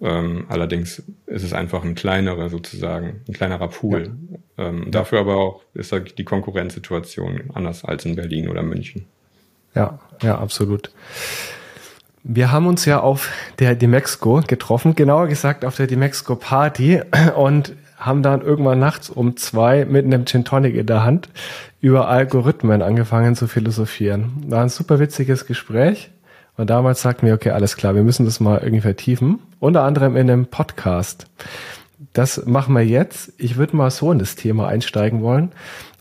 ähm, 0.02 0.46
allerdings 0.50 1.04
ist 1.26 1.44
es 1.44 1.54
einfach 1.54 1.84
ein 1.84 1.96
kleinerer 1.96 2.50
sozusagen, 2.50 3.22
ein 3.28 3.34
kleinerer 3.34 3.70
Pool. 3.70 4.12
Ja. 4.58 4.68
Ähm, 4.68 4.92
dafür 4.92 5.20
aber 5.20 5.38
auch 5.38 5.62
ist 5.74 5.94
die 6.18 6.24
Konkurrenzsituation 6.24 7.52
anders 7.54 7.86
als 7.86 8.06
in 8.06 8.16
Berlin 8.16 8.50
oder 8.50 8.64
München. 8.64 9.06
Ja, 9.74 10.00
ja, 10.22 10.38
absolut. 10.38 10.92
Wir 12.24 12.52
haben 12.52 12.66
uns 12.66 12.86
ja 12.86 13.02
auf 13.02 13.30
der 13.60 13.76
Demexco 13.76 14.42
getroffen, 14.48 14.96
genauer 14.96 15.28
gesagt 15.28 15.64
auf 15.64 15.76
der 15.76 15.88
Demexco 15.88 16.36
Party 16.36 17.02
und 17.36 17.74
haben 17.98 18.24
dann 18.24 18.42
irgendwann 18.42 18.80
nachts 18.80 19.10
um 19.10 19.38
zwei 19.38 19.86
mit 19.86 20.06
einem 20.06 20.26
Gin 20.26 20.44
Tonic 20.44 20.76
in 20.76 20.88
der 20.88 21.04
Hand 21.04 21.30
über 21.80 22.08
Algorithmen 22.10 22.82
angefangen 22.82 23.36
zu 23.36 23.48
philosophieren. 23.48 24.44
War 24.48 24.64
ein 24.64 24.70
super 24.70 25.00
witziges 25.00 25.46
Gespräch. 25.46 26.12
Und 26.58 26.70
damals 26.70 27.02
sagten 27.02 27.28
wir, 27.28 27.34
okay, 27.34 27.52
alles 27.52 27.76
klar, 27.76 27.96
wir 27.96 28.04
müssen 28.04 28.26
das 28.26 28.40
mal 28.40 28.60
irgendwie 28.60 28.82
vertiefen. 28.82 29.40
Unter 29.60 29.84
anderem 29.84 30.16
in 30.16 30.30
einem 30.30 30.46
Podcast. 30.48 31.28
Das 32.14 32.46
machen 32.46 32.74
wir 32.76 32.86
jetzt. 32.86 33.34
Ich 33.38 33.58
würde 33.58 33.76
mal 33.76 33.92
so 33.92 34.12
in 34.12 34.20
das 34.20 34.36
Thema 34.36 34.68
einsteigen 34.68 35.22
wollen. 35.22 35.52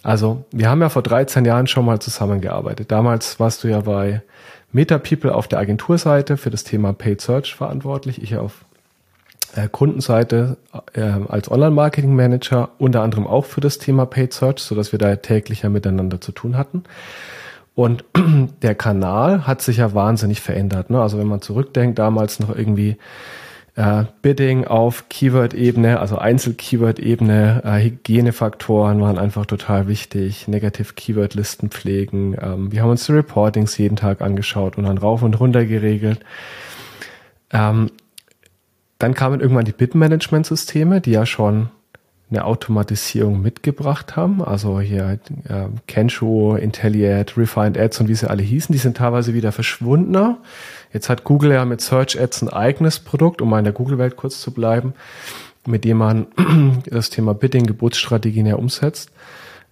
Also, 0.02 0.44
wir 0.52 0.68
haben 0.68 0.80
ja 0.80 0.90
vor 0.90 1.02
13 1.02 1.44
Jahren 1.44 1.66
schon 1.66 1.84
mal 1.84 1.98
zusammengearbeitet. 1.98 2.92
Damals 2.92 3.40
warst 3.40 3.64
du 3.64 3.68
ja 3.68 3.80
bei 3.80 4.22
Meta 4.70 4.98
People 4.98 5.34
auf 5.34 5.48
der 5.48 5.58
Agenturseite 5.58 6.36
für 6.36 6.50
das 6.50 6.62
Thema 6.62 6.92
Paid 6.92 7.20
Search 7.20 7.54
verantwortlich. 7.54 8.22
Ich 8.22 8.36
auf 8.36 8.64
äh, 9.56 9.68
Kundenseite 9.68 10.56
äh, 10.92 11.00
als 11.00 11.50
Online-Marketing 11.50 12.14
Manager, 12.14 12.70
unter 12.78 13.02
anderem 13.02 13.26
auch 13.26 13.44
für 13.44 13.60
das 13.60 13.78
Thema 13.78 14.04
Paid 14.04 14.32
Search, 14.32 14.58
so 14.60 14.74
dass 14.74 14.92
wir 14.92 14.98
da 14.98 15.16
täglicher 15.16 15.68
miteinander 15.68 16.20
zu 16.20 16.32
tun 16.32 16.56
hatten. 16.56 16.84
Und 17.74 18.04
der 18.62 18.74
Kanal 18.74 19.46
hat 19.46 19.62
sich 19.62 19.78
ja 19.78 19.94
wahnsinnig 19.94 20.40
verändert. 20.40 20.90
Ne? 20.90 21.00
Also 21.00 21.18
wenn 21.18 21.26
man 21.26 21.42
zurückdenkt, 21.42 21.98
damals 21.98 22.38
noch 22.38 22.54
irgendwie 22.54 22.96
äh, 23.76 24.04
Bidding 24.22 24.64
auf 24.66 25.08
Keyword-Ebene, 25.08 25.98
also 25.98 26.16
Einzel-Keyword-Ebene, 26.16 27.62
äh, 27.64 27.82
Hygienefaktoren 27.82 29.00
waren 29.00 29.18
einfach 29.18 29.46
total 29.46 29.88
wichtig, 29.88 30.46
Negative-Keyword-Listen 30.46 31.70
pflegen. 31.70 32.36
Ähm, 32.40 32.70
wir 32.70 32.82
haben 32.82 32.90
uns 32.90 33.06
die 33.06 33.12
Reportings 33.12 33.76
jeden 33.76 33.96
Tag 33.96 34.20
angeschaut 34.20 34.78
und 34.78 34.84
dann 34.84 34.98
rauf 34.98 35.22
und 35.22 35.38
runter 35.40 35.64
geregelt. 35.64 36.20
Ähm, 37.52 37.90
dann 38.98 39.14
kamen 39.14 39.40
irgendwann 39.40 39.64
die 39.64 39.72
Bid-Management-Systeme, 39.72 41.00
die 41.00 41.10
ja 41.10 41.26
schon 41.26 41.68
eine 42.30 42.44
Automatisierung 42.44 43.42
mitgebracht 43.42 44.16
haben. 44.16 44.42
Also 44.42 44.80
hier 44.80 45.18
äh, 45.48 45.66
Kensho, 45.86 46.56
Intelliad, 46.56 47.36
Refined 47.36 47.78
Ads 47.78 48.00
und 48.00 48.08
wie 48.08 48.14
sie 48.14 48.28
alle 48.28 48.42
hießen, 48.42 48.72
die 48.72 48.78
sind 48.78 48.96
teilweise 48.96 49.34
wieder 49.34 49.52
verschwundener. 49.52 50.38
Jetzt 50.92 51.08
hat 51.08 51.24
Google 51.24 51.52
ja 51.52 51.64
mit 51.64 51.80
Search 51.80 52.20
Ads 52.20 52.42
ein 52.42 52.48
eigenes 52.48 52.98
Produkt, 53.00 53.42
um 53.42 53.50
mal 53.50 53.58
in 53.58 53.64
der 53.64 53.72
Google-Welt 53.72 54.16
kurz 54.16 54.40
zu 54.40 54.52
bleiben, 54.52 54.94
mit 55.66 55.84
dem 55.84 55.98
man 55.98 56.26
das 56.90 57.10
Thema 57.10 57.34
Bidding, 57.34 57.66
Geburtsstrategien 57.66 58.46
ja 58.46 58.56
umsetzt. 58.56 59.10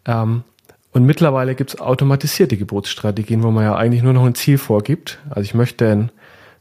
Ähm, 0.05 0.45
und 0.93 1.07
mittlerweile 1.07 1.55
gibt 1.55 1.71
es 1.71 1.81
automatisierte 1.81 2.59
Geburtsstrategien, 2.59 3.43
wo 3.43 3.51
man 3.51 3.65
ja 3.65 3.75
eigentlich 3.75 4.03
nur 4.03 4.13
noch 4.13 4.27
ein 4.27 4.35
Ziel 4.35 4.59
vorgibt. 4.59 5.19
Also 5.31 5.41
ich 5.41 5.55
möchte 5.55 5.91
ein 5.91 6.11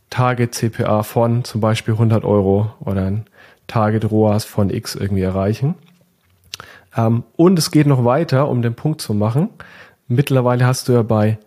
Target 0.10 0.56
CPA 0.56 1.04
von 1.04 1.44
zum 1.44 1.60
Beispiel 1.60 1.96
100 1.96 2.24
Euro 2.24 2.74
oder 2.80 3.06
ein 3.06 3.26
Target 3.68 4.10
ROAS 4.12 4.46
von 4.46 4.70
X 4.70 4.96
irgendwie 4.96 5.24
erreichen. 5.24 5.76
Ähm, 6.96 7.24
und 7.36 7.58
es 7.58 7.72
geht 7.72 7.88
noch 7.88 8.06
weiter, 8.06 8.50
um 8.50 8.62
den 8.62 8.76
Punkt 8.76 9.02
zu 9.02 9.14
machen. 9.14 9.50
Mittlerweile 10.08 10.66
hast 10.66 10.88
du 10.88 10.94
ja 10.94 11.04
bei 11.04 11.38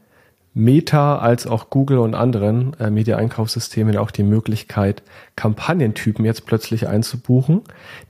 Meta 0.56 1.18
als 1.18 1.49
auch 1.49 1.68
Google 1.68 1.99
und 1.99 2.14
anderen 2.14 2.75
äh, 2.78 2.88
Media-Einkaufssystemen 2.88 3.97
auch 3.97 4.12
die 4.12 4.23
Möglichkeit, 4.23 5.02
Kampagnentypen 5.35 6.25
jetzt 6.25 6.47
plötzlich 6.47 6.87
einzubuchen, 6.87 7.62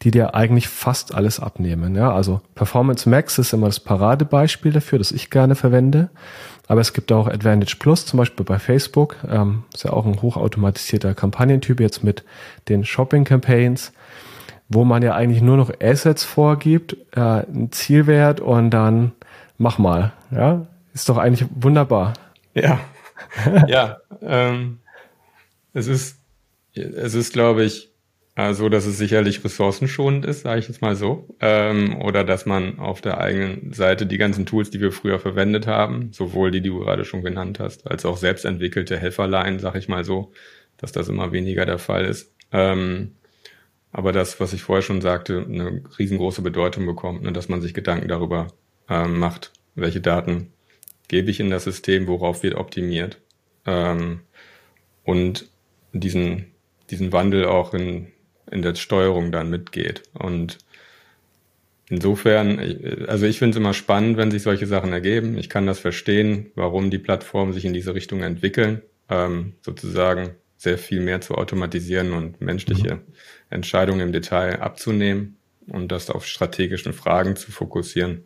die 0.03 0.11
dir 0.11 0.35
eigentlich 0.35 0.69
fast 0.69 1.15
alles 1.15 1.41
abnehmen. 1.41 1.97
Ja, 1.97 2.13
also 2.13 2.43
Performance 2.55 3.09
Max 3.09 3.39
ist 3.39 3.55
immer 3.55 3.67
das 3.67 3.81
Paradebeispiel 3.81 4.73
dafür, 4.73 4.99
das 4.99 5.11
ich 5.11 5.31
gerne 5.31 5.55
verwende. 5.55 6.11
Aber 6.67 6.81
es 6.81 6.93
gibt 6.93 7.13
auch 7.13 7.29
Advantage 7.29 7.77
Plus, 7.79 8.07
zum 8.07 8.19
Beispiel 8.19 8.45
bei 8.45 8.59
Facebook. 8.59 9.17
Ähm, 9.29 9.65
ist 9.75 9.85
ja 9.85 9.93
auch 9.93 10.07
ein 10.07 10.23
hochautomatisierter 10.23 11.15
Kampagnentyp 11.15 11.81
jetzt 11.81 12.03
mit 12.03 12.25
den 12.69 12.85
Shopping 12.85 13.25
Campaigns 13.25 13.93
wo 14.69 14.85
man 14.85 15.03
ja 15.03 15.15
eigentlich 15.15 15.43
nur 15.43 15.57
noch 15.57 15.73
Assets 15.81 16.25
vorgibt, 16.25 16.97
äh, 17.13 17.21
ein 17.21 17.71
Zielwert 17.71 18.41
und 18.41 18.71
dann 18.71 19.13
mach 19.59 19.79
mal. 19.79 20.13
Ja, 20.31 20.67
ist 20.93 21.09
doch 21.09 21.19
eigentlich 21.19 21.49
wunderbar. 21.55 22.15
Ja, 22.55 22.81
ja. 23.67 23.99
Ähm, 24.23 24.81
es 25.73 25.87
ist, 25.87 26.19
es 26.75 27.15
ist, 27.15 27.33
glaube 27.33 27.65
ich, 27.65 27.91
äh, 28.37 28.53
so, 28.55 28.69
dass 28.69 28.87
es 28.87 28.99
sicherlich 28.99 29.45
ressourcenschonend 29.45 30.25
ist, 30.27 30.43
sage 30.43 30.61
ich 30.61 30.69
jetzt 30.69 30.83
mal 30.83 30.97
so, 30.97 31.29
ähm, 31.41 32.01
oder 32.03 32.25
dass 32.25 32.47
man 32.47 32.79
auf 32.79 33.01
der 33.01 33.19
eigenen 33.19 33.73
Seite 33.73 34.07
die 34.07 34.19
ganzen 34.19 34.47
Tools, 34.47 34.71
die 34.71 34.81
wir 34.81 34.93
früher 34.93 35.19
verwendet 35.21 35.67
haben, 35.67 36.13
sowohl 36.13 36.51
die, 36.51 36.61
die 36.61 36.71
du 36.71 36.81
gerade 36.81 37.05
schon 37.05 37.23
genannt 37.23 37.61
hast, 37.61 37.87
als 37.91 38.05
auch 38.05 38.17
selbstentwickelte 38.17 38.99
Helferlein, 38.99 39.59
sage 39.61 39.79
ich 39.79 39.89
mal 39.89 40.05
so, 40.05 40.33
dass 40.79 40.93
das 40.93 41.09
immer 41.09 41.33
weniger 41.33 41.65
der 41.67 41.79
Fall 41.79 42.05
ist. 42.05 42.35
Ähm, 42.53 43.13
aber 43.93 44.11
das, 44.11 44.41
was 44.41 44.53
ich 44.53 44.63
vorher 44.63 44.83
schon 44.83 45.01
sagte, 45.01 45.47
eine 45.49 45.83
riesengroße 45.99 46.43
Bedeutung 46.43 46.85
bekommt, 46.87 47.23
ne, 47.23 47.33
dass 47.33 47.49
man 47.49 47.61
sich 47.63 47.75
Gedanken 47.75 48.09
darüber 48.09 48.49
ähm, 48.89 49.19
macht, 49.19 49.53
welche 49.77 50.01
Daten 50.01 50.53
gebe 51.07 51.31
ich 51.31 51.39
in 51.39 51.51
das 51.51 51.65
System, 51.65 52.09
worauf 52.09 52.43
wird 52.43 52.57
optimiert 52.57 53.21
ähm, 53.67 54.21
und 55.05 55.49
diesen, 55.93 56.47
diesen 56.91 57.13
Wandel 57.13 57.45
auch 57.45 57.73
in, 57.73 58.09
in 58.51 58.63
der 58.63 58.75
Steuerung 58.75 59.33
dann 59.33 59.51
mitgeht. 59.51 60.03
Und 60.13 60.59
insofern, 61.89 62.59
also 63.09 63.27
ich 63.27 63.39
finde 63.39 63.51
es 63.51 63.57
immer 63.57 63.75
spannend, 63.75 64.17
wenn 64.17 64.31
sich 64.31 64.43
solche 64.43 64.67
Sachen 64.67 64.93
ergeben. 64.93 65.39
Ich 65.39 65.49
kann 65.49 65.67
das 65.67 65.79
verstehen, 65.79 66.51
warum 66.55 66.91
die 66.91 66.99
Plattformen 66.99 67.53
sich 67.53 67.65
in 67.65 67.73
diese 67.73 67.95
Richtung 67.95 68.23
entwickeln, 68.23 68.83
ähm, 69.09 69.55
sozusagen 69.63 70.31
sehr 70.57 70.79
viel 70.79 71.01
mehr 71.01 71.21
zu 71.21 71.35
automatisieren 71.35 72.13
und 72.13 72.41
menschliche 72.41 72.97
mhm. 72.97 73.01
Entscheidungen 73.51 74.01
im 74.01 74.13
Detail 74.13 74.61
abzunehmen 74.61 75.37
und 75.69 75.93
das 75.93 76.11
auf 76.11 76.27
strategischen 76.27 76.93
Fragen 76.93 77.37
zu 77.37 77.53
fokussieren. 77.53 78.25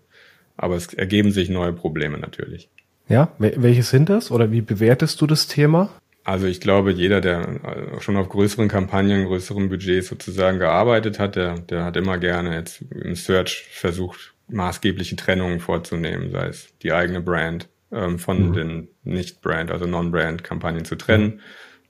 Aber 0.57 0.77
es 0.77 0.93
ergeben 0.95 1.31
sich 1.31 1.49
neue 1.49 1.73
Probleme 1.73 2.19
natürlich. 2.19 2.69
Ja, 3.09 3.33
welche 3.39 3.83
sind 3.83 4.09
das 4.09 4.31
oder 4.31 4.53
wie 4.53 4.61
bewertest 4.61 5.21
du 5.21 5.27
das 5.27 5.47
Thema? 5.47 5.91
Also 6.29 6.47
ich 6.47 6.61
glaube, 6.61 6.93
jeder, 6.93 7.21
der 7.21 7.41
äh, 7.41 8.01
schon 8.01 8.17
auf 8.17 8.29
größeren 8.29 8.69
Kampagnen, 8.69 9.27
größeren 9.27 9.69
Budgets 9.69 10.09
sozusagen 10.09 10.59
gearbeitet 10.59 11.19
hat, 11.19 11.37
der, 11.37 11.59
der 11.59 11.85
hat 11.85 11.97
immer 11.97 12.19
gerne 12.19 12.55
jetzt 12.55 12.83
im 12.91 13.15
Search 13.15 13.67
versucht, 13.71 14.35
maßgebliche 14.49 15.17
Trennungen 15.17 15.61
vorzunehmen, 15.61 16.31
sei 16.31 16.49
es 16.49 16.69
die 16.83 16.93
eigene 16.93 17.21
Brand 17.21 17.69
ähm, 17.93 18.19
von 18.19 18.51
mhm. 18.51 18.53
den 18.53 18.89
Nicht-Brand, 19.05 19.71
also 19.71 19.87
Non-Brand-Kampagnen 19.87 20.85
zu 20.85 20.97
trennen. 20.97 21.37
Mhm 21.37 21.41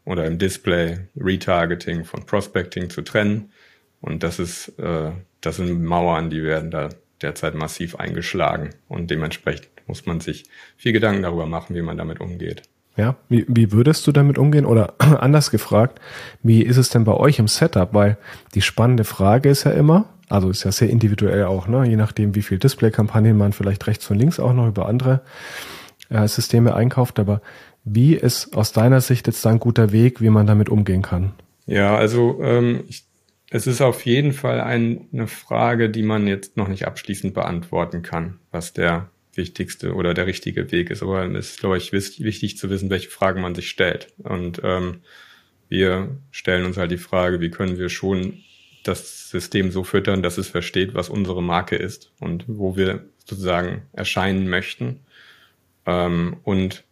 oder 0.09 0.25
im 0.25 0.39
Display 0.39 1.01
Retargeting 1.19 2.07
von 2.07 2.25
Prospecting 2.25 2.89
zu 2.89 3.03
trennen. 3.03 3.53
Und 4.01 4.23
das 4.23 4.39
ist, 4.39 4.69
äh, 4.79 5.11
das 5.43 5.57
sind 5.57 5.85
Mauern, 5.85 6.31
die 6.31 6.43
werden 6.43 6.71
da 6.71 6.89
derzeit 7.21 7.55
massiv 7.55 7.95
eingeschlagen. 7.97 8.71
Und 8.89 9.11
dementsprechend 9.11 9.69
muss 9.87 10.07
man 10.07 10.21
sich 10.21 10.45
viel 10.79 10.93
Gedanken 10.93 11.23
darüber 11.23 11.45
machen, 11.45 11.77
wie 11.77 11.83
man 11.83 11.99
damit 11.99 12.21
umgeht. 12.21 12.63
Ja, 12.99 13.15
wie, 13.29 13.47
wie 13.49 13.71
würdest 13.71 14.05
du 14.09 14.13
damit 14.13 14.39
umgehen? 14.39 14.67
Oder 14.67 14.95
anders 14.99 15.53
gefragt, 15.53 16.01
wie 16.43 16.63
ist 16.63 16.77
es 16.77 16.91
denn 16.91 17.05
bei 17.05 17.15
euch 17.15 17.39
im 17.39 17.47
Setup? 17.47 17.95
Weil 17.95 18.19
die 18.55 18.61
spannende 18.61 19.05
Frage 19.05 19.49
ist 19.49 19.65
ja 19.65 19.71
immer, 19.71 20.07
also 20.29 20.51
ist 20.51 20.65
ja 20.65 20.73
sehr 20.73 20.91
individuell 20.91 21.45
auch, 21.45 21.69
ne? 21.69 21.89
je 21.89 21.95
nachdem, 21.95 22.35
wie 22.35 22.43
viel 22.43 22.59
Display-Kampagnen 22.59 23.37
man 23.37 23.53
vielleicht 23.53 23.87
rechts 23.87 24.11
und 24.11 24.19
links 24.19 24.41
auch 24.41 24.53
noch 24.53 24.67
über 24.67 24.89
andere 24.89 25.21
äh, 26.11 26.27
Systeme 26.27 26.75
einkauft. 26.75 27.21
Aber 27.21 27.41
Wie 27.85 28.15
ist 28.15 28.57
aus 28.57 28.73
deiner 28.73 29.01
Sicht 29.01 29.29
jetzt 29.29 29.45
da 29.47 29.51
ein 29.51 29.61
guter 29.61 29.93
Weg, 29.93 30.21
wie 30.21 30.31
man 30.31 30.49
damit 30.49 30.69
umgehen 30.69 31.03
kann? 31.03 31.35
Ja, 31.67 31.97
also 31.97 32.43
ähm, 32.43 32.83
ich, 32.89 33.05
es 33.49 33.69
ist 33.69 33.81
auf 33.81 34.05
jeden 34.07 34.33
Fall 34.33 34.61
ein, 34.61 35.07
eine 35.13 35.29
Frage, 35.29 35.89
die 35.89 36.03
man 36.03 36.27
jetzt 36.27 36.57
noch 36.57 36.67
nicht 36.67 36.87
abschließend 36.87 37.33
beantworten 37.33 38.03
kann, 38.03 38.41
was 38.51 38.73
der 38.73 39.09
wichtigste 39.39 39.95
oder 39.95 40.13
der 40.13 40.27
richtige 40.27 40.71
Weg 40.71 40.91
ist. 40.91 41.03
Aber 41.03 41.25
es 41.25 41.53
ist, 41.53 41.61
glaube 41.61 41.79
ich, 41.79 41.93
wichtig 41.93 42.59
zu 42.59 42.69
wissen, 42.69 42.91
welche 42.91 43.09
Fragen 43.09 43.41
man 43.41 43.55
sich 43.55 43.71
stellt. 43.71 44.09
Und 44.19 44.61
ähm, 44.63 45.01
wir 45.71 46.19
stellen 46.31 46.67
uns 46.67 46.77
halt 46.77 46.91
die 46.91 46.99
Frage, 46.99 47.41
wie 47.41 47.51
können 47.51 47.79
wir 47.79 47.89
schon 47.89 48.43
das 48.83 49.31
System 49.31 49.71
so 49.71 49.85
füttern, 49.85 50.23
dass 50.23 50.37
es 50.39 50.49
versteht, 50.49 50.95
was 50.95 51.09
unsere 51.09 51.43
Marke 51.43 51.77
ist 51.77 52.13
und 52.21 52.45
wo 52.47 52.77
wir 52.77 53.05
sozusagen 53.25 53.83
erscheinen 53.93 54.49
möchten. 54.49 55.01
Ähm, 55.87 56.37
und 56.45 56.85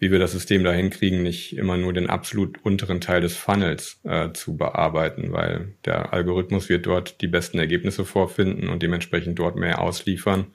wie 0.00 0.10
wir 0.10 0.18
das 0.18 0.32
System 0.32 0.64
dahin 0.64 0.88
kriegen, 0.88 1.22
nicht 1.22 1.56
immer 1.56 1.76
nur 1.76 1.92
den 1.92 2.08
absolut 2.08 2.64
unteren 2.64 3.02
Teil 3.02 3.20
des 3.20 3.36
Funnels 3.36 4.00
äh, 4.04 4.32
zu 4.32 4.56
bearbeiten, 4.56 5.32
weil 5.32 5.74
der 5.84 6.14
Algorithmus 6.14 6.70
wird 6.70 6.86
dort 6.86 7.20
die 7.20 7.26
besten 7.26 7.58
Ergebnisse 7.58 8.06
vorfinden 8.06 8.68
und 8.68 8.82
dementsprechend 8.82 9.38
dort 9.38 9.56
mehr 9.56 9.80
ausliefern. 9.80 10.46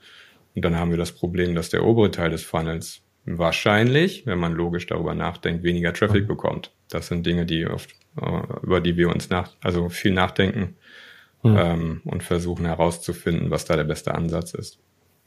Und 0.56 0.64
dann 0.64 0.78
haben 0.78 0.92
wir 0.92 0.98
das 0.98 1.12
Problem, 1.12 1.56
dass 1.56 1.70
der 1.70 1.86
obere 1.86 2.12
Teil 2.12 2.30
des 2.30 2.44
Funnels 2.44 3.02
wahrscheinlich, 3.26 4.26
wenn 4.26 4.40
man 4.40 4.54
logisch 4.54 4.88
darüber 4.88 5.16
nachdenkt, 5.16 5.64
weniger 5.64 5.94
Traffic 5.94 6.24
mhm. 6.24 6.28
bekommt. 6.28 6.72
Das 6.90 7.08
sind 7.08 7.26
Dinge, 7.26 7.46
die 7.46 7.66
oft, 7.66 7.92
äh, 8.22 8.42
über 8.62 8.82
die 8.82 8.98
wir 8.98 9.10
uns 9.10 9.30
nach, 9.30 9.52
also 9.62 9.90
viel 9.90 10.14
nachdenken 10.14 10.76
mhm. 11.44 11.58
ähm, 11.58 12.02
und 12.06 12.24
versuchen 12.24 12.66
herauszufinden, 12.66 13.52
was 13.52 13.66
da 13.66 13.76
der 13.76 13.84
beste 13.84 14.14
Ansatz 14.14 14.54
ist. 14.54 14.80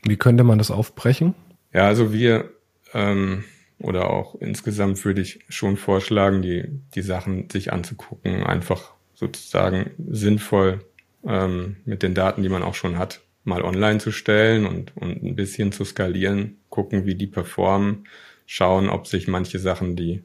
Wie 0.05 0.17
könnte 0.17 0.45
man 0.45 0.59
das 0.59 0.71
aufbrechen? 0.71 1.35
Ja, 1.73 1.87
also 1.87 2.13
wir 2.13 2.51
ähm, 2.95 3.45
oder 3.79 4.11
auch 4.11 4.35
insgesamt 4.37 5.05
würde 5.05 5.21
ich 5.21 5.45
schon 5.49 5.77
vorschlagen, 5.77 6.43
die, 6.43 6.65
die 6.95 7.03
Sachen 7.03 7.49
sich 7.51 7.73
anzugucken, 7.73 8.43
einfach 8.43 8.93
sozusagen 9.15 9.91
sinnvoll 10.09 10.85
ähm, 11.25 11.77
mit 11.85 12.03
den 12.03 12.15
Daten, 12.15 12.43
die 12.43 12.49
man 12.49 12.63
auch 12.63 12.75
schon 12.75 12.99
hat, 12.99 13.21
mal 13.49 13.63
online 13.63 13.99
zu 13.99 14.13
stellen 14.13 14.67
und, 14.67 14.97
und 14.97 15.23
ein 15.23 15.35
bisschen 15.35 15.73
zu 15.73 15.85
skalieren, 15.85 16.59
gucken, 16.69 17.07
wie 17.07 17.15
die 17.15 17.27
performen, 17.27 18.07
schauen, 18.47 18.89
ob 18.89 19.07
sich 19.07 19.29
manche 19.29 19.59
Sachen, 19.59 19.97
die, 19.97 20.23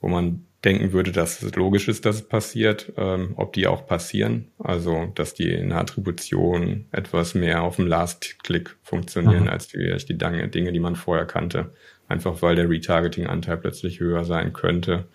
wo 0.00 0.08
man 0.08 0.44
denken 0.64 0.92
würde, 0.92 1.10
dass 1.10 1.42
es 1.42 1.54
logisch 1.54 1.88
ist, 1.88 2.04
dass 2.04 2.16
es 2.16 2.28
passiert, 2.28 2.92
ähm, 2.98 3.32
ob 3.36 3.54
die 3.54 3.66
auch 3.66 3.86
passieren. 3.86 4.48
Also, 4.58 5.10
dass 5.14 5.32
die 5.32 5.50
in 5.50 5.70
der 5.70 5.78
Attribution 5.78 6.84
etwas 6.92 7.34
mehr 7.34 7.62
auf 7.62 7.76
dem 7.76 7.86
Last-Click 7.86 8.76
funktionieren, 8.82 9.44
mhm. 9.44 9.48
als 9.48 9.68
die, 9.68 9.96
die 10.06 10.18
Dinge, 10.18 10.72
die 10.72 10.80
man 10.80 10.96
vorher 10.96 11.24
kannte 11.24 11.72
einfach 12.10 12.42
weil 12.42 12.56
der 12.56 12.68
Retargeting-Anteil 12.68 13.56
plötzlich 13.56 14.00
höher 14.00 14.24
sein 14.24 14.52
könnte. 14.52 15.06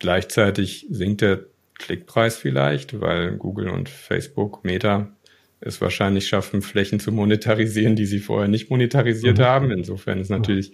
Gleichzeitig 0.00 0.86
sinkt 0.90 1.20
der 1.20 1.40
Klickpreis 1.74 2.36
vielleicht, 2.36 3.00
weil 3.00 3.36
Google 3.36 3.68
und 3.68 3.88
Facebook, 3.90 4.64
Meta 4.64 5.14
es 5.60 5.80
wahrscheinlich 5.80 6.28
schaffen, 6.28 6.62
Flächen 6.62 7.00
zu 7.00 7.12
monetarisieren, 7.12 7.96
die 7.96 8.06
sie 8.06 8.20
vorher 8.20 8.48
nicht 8.48 8.70
monetarisiert 8.70 9.38
mhm. 9.38 9.42
haben. 9.42 9.70
Insofern 9.70 10.20
ist 10.20 10.30
natürlich 10.30 10.72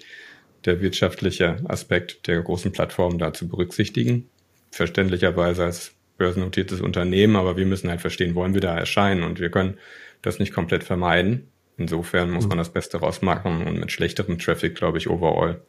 der 0.64 0.80
wirtschaftliche 0.80 1.56
Aspekt 1.64 2.26
der 2.26 2.40
großen 2.42 2.72
Plattformen 2.72 3.18
da 3.18 3.32
zu 3.32 3.48
berücksichtigen. 3.48 4.28
Verständlicherweise 4.70 5.64
als 5.64 5.92
börsennotiertes 6.18 6.80
Unternehmen, 6.80 7.36
aber 7.36 7.56
wir 7.56 7.66
müssen 7.66 7.90
halt 7.90 8.00
verstehen, 8.00 8.34
wollen 8.34 8.54
wir 8.54 8.60
da 8.60 8.76
erscheinen 8.76 9.22
und 9.22 9.40
wir 9.40 9.50
können 9.50 9.78
das 10.22 10.38
nicht 10.38 10.52
komplett 10.52 10.84
vermeiden. 10.84 11.48
Insofern 11.78 12.30
muss 12.30 12.46
man 12.46 12.58
mhm. 12.58 12.60
das 12.60 12.72
Beste 12.72 12.98
rausmachen 12.98 13.66
und 13.66 13.80
mit 13.80 13.90
schlechterem 13.90 14.38
Traffic, 14.38 14.74
glaube 14.74 14.98
ich, 14.98 15.08
overall 15.08 15.62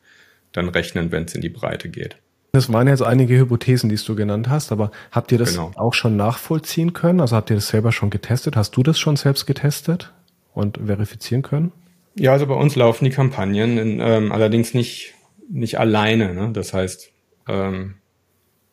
dann 0.52 0.70
rechnen, 0.70 1.12
wenn 1.12 1.24
es 1.24 1.34
in 1.34 1.42
die 1.42 1.50
Breite 1.50 1.90
geht. 1.90 2.18
Das 2.56 2.72
waren 2.72 2.88
jetzt 2.88 3.02
einige 3.02 3.36
Hypothesen, 3.36 3.90
die 3.90 3.96
du 3.96 4.14
genannt 4.14 4.48
hast, 4.48 4.72
aber 4.72 4.92
habt 5.12 5.32
ihr 5.32 5.40
das 5.40 5.56
genau. 5.56 5.72
auch 5.76 5.96
schon 5.96 6.16
nachvollziehen 6.16 6.94
können? 6.94 7.20
Also 7.20 7.36
habt 7.36 7.50
ihr 7.50 7.56
das 7.56 7.70
selber 7.70 7.92
schon 7.92 8.12
getestet? 8.12 8.56
Hast 8.56 8.78
du 8.78 8.84
das 8.84 9.00
schon 9.00 9.16
selbst 9.16 9.48
getestet 9.48 10.14
und 10.54 10.78
verifizieren 10.86 11.42
können? 11.42 11.72
Ja, 12.14 12.32
also 12.34 12.46
bei 12.46 12.54
uns 12.54 12.76
laufen 12.76 13.06
die 13.06 13.10
Kampagnen, 13.10 13.80
in, 13.80 14.00
ähm, 14.00 14.32
allerdings 14.32 14.76
nicht, 14.76 15.16
nicht 15.50 15.80
alleine. 15.80 16.36
Ne? 16.36 16.52
Das 16.54 16.76
heißt, 16.76 17.12
ähm, 17.48 17.96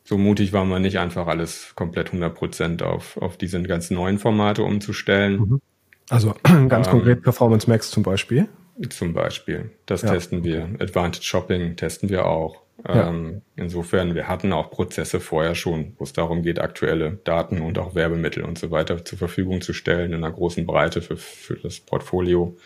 so 0.03 0.19
mutig 0.19 0.53
waren 0.53 0.69
wir 0.69 0.77
nicht 0.77 0.99
einfach 0.99 1.25
alles 1.25 1.73
komplett 1.73 2.09
100 2.09 2.35
Prozent 2.35 2.83
auf, 2.83 3.17
auf 3.17 3.35
diese 3.35 3.59
ganzen 3.63 3.95
neuen 3.95 4.19
Formate 4.19 4.61
umzustellen. 4.61 5.39
Mhm. 5.39 5.61
Also 6.07 6.35
ganz 6.67 6.85
ähm, 6.85 6.91
konkret 6.91 7.23
Performance 7.23 7.67
Max 7.67 7.89
zum 7.89 8.03
Beispiel. 8.03 8.47
Zum 8.89 9.13
Beispiel. 9.13 9.71
Das 9.87 10.03
ja. 10.03 10.11
testen 10.11 10.43
wir. 10.43 10.69
Advantage 10.79 11.23
Shopping 11.23 11.75
testen 11.75 12.09
wir 12.09 12.27
auch. 12.27 12.61
Ähm, 12.87 13.41
insofern, 13.55 14.15
wir 14.15 14.27
hatten 14.27 14.51
auch 14.53 14.71
Prozesse 14.71 15.19
vorher 15.19 15.55
schon, 15.55 15.93
wo 15.97 16.03
es 16.03 16.13
darum 16.13 16.41
geht, 16.41 16.59
aktuelle 16.59 17.19
Daten 17.23 17.61
und 17.61 17.77
auch 17.77 17.93
Werbemittel 17.95 18.43
und 18.43 18.57
so 18.57 18.71
weiter 18.71 19.03
zur 19.05 19.17
Verfügung 19.17 19.61
zu 19.61 19.73
stellen 19.73 20.13
in 20.13 20.23
einer 20.23 20.33
großen 20.33 20.65
Breite 20.65 21.01
für, 21.01 21.17
für 21.17 21.55
das 21.55 21.79
Portfolio. 21.79 22.57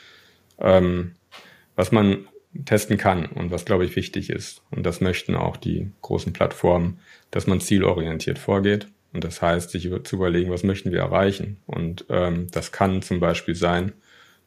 Ähm, 0.59 1.15
was 1.75 1.91
man 1.91 2.27
testen 2.63 2.97
kann 2.97 3.25
und 3.25 3.51
was, 3.51 3.65
glaube 3.65 3.83
ich, 3.83 3.95
wichtig 3.97 4.29
ist, 4.29 4.61
und 4.71 4.85
das 4.85 5.01
möchten 5.01 5.35
auch 5.35 5.57
die 5.57 5.91
großen 6.01 6.31
Plattformen, 6.31 6.99
dass 7.31 7.47
man 7.47 7.59
zielorientiert 7.59 8.39
vorgeht 8.39 8.87
und 9.15 9.23
das 9.23 9.41
heißt, 9.41 9.71
sich 9.71 9.89
zu 10.03 10.15
überlegen, 10.17 10.51
was 10.51 10.63
möchten 10.63 10.91
wir 10.91 10.99
erreichen. 10.99 11.55
Und 11.65 12.05
ähm, 12.09 12.47
das 12.51 12.73
kann 12.73 13.01
zum 13.01 13.21
Beispiel 13.21 13.55
sein, 13.55 13.93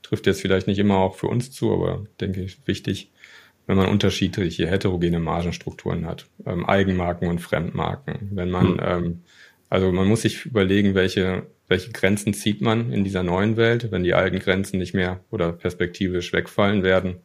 trifft 0.03 0.27
jetzt 0.27 0.43
vielleicht 0.43 0.67
nicht 0.67 0.79
immer 0.79 0.99
auch 0.99 1.17
für 1.17 1.27
uns 1.27 1.51
zu, 1.51 1.73
aber 1.73 2.05
denke 2.21 2.43
ich 2.43 2.59
wichtig, 2.67 3.11
wenn 3.69 3.77
man 3.77 3.89
unterschiedliche 3.89 4.67
heterogene 4.67 5.21
Margenstrukturen 5.21 6.07
hat, 6.07 6.27
ähm, 6.45 6.67
Eigenmarken 6.67 7.29
und 7.29 7.39
Fremdmarken. 7.39 8.31
Wenn 8.33 8.51
man, 8.51 8.73
mhm. 8.73 8.81
ähm, 8.83 9.23
also 9.71 9.93
man 9.93 10.09
muss 10.09 10.23
sich 10.23 10.45
überlegen, 10.45 10.97
welche, 10.97 11.47
welche 11.69 11.93
Grenzen 11.93 12.35
zieht 12.35 12.61
man 12.61 12.93
in 12.93 13.05
dieser 13.05 13.23
neuen 13.23 13.57
Welt, 13.57 13.93
wenn 13.93 14.03
die 14.03 14.15
alten 14.15 14.41
Grenzen 14.41 14.79
nicht 14.79 14.95
mehr 14.95 15.21
oder 15.31 15.53
perspektivisch 15.53 16.33
wegfallen 16.33 16.83
werden. 16.83 17.19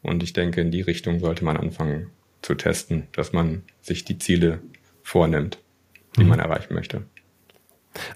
Und 0.00 0.22
ich 0.22 0.32
denke, 0.32 0.62
in 0.62 0.70
die 0.70 0.80
Richtung 0.80 1.20
sollte 1.20 1.44
man 1.44 1.58
anfangen 1.58 2.06
zu 2.40 2.54
testen, 2.54 3.08
dass 3.12 3.34
man 3.34 3.64
sich 3.82 4.06
die 4.06 4.16
Ziele 4.16 4.60
vornimmt 5.02 5.58
die 6.16 6.24
man 6.24 6.38
mhm. 6.38 6.44
erreichen 6.44 6.74
möchte. 6.74 7.02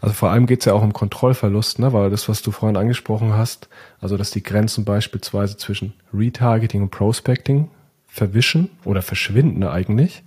Also 0.00 0.14
vor 0.14 0.30
allem 0.30 0.46
geht 0.46 0.60
es 0.60 0.66
ja 0.66 0.72
auch 0.72 0.82
um 0.82 0.92
Kontrollverlust, 0.92 1.78
ne? 1.78 1.92
weil 1.92 2.10
das, 2.10 2.28
was 2.28 2.42
du 2.42 2.50
vorhin 2.50 2.76
angesprochen 2.76 3.32
hast, 3.34 3.68
also 4.00 4.16
dass 4.16 4.30
die 4.30 4.42
Grenzen 4.42 4.84
beispielsweise 4.84 5.56
zwischen 5.56 5.94
Retargeting 6.12 6.82
und 6.82 6.90
Prospecting 6.90 7.70
verwischen 8.06 8.70
oder 8.84 9.02
verschwinden 9.02 9.64
eigentlich, 9.64 10.22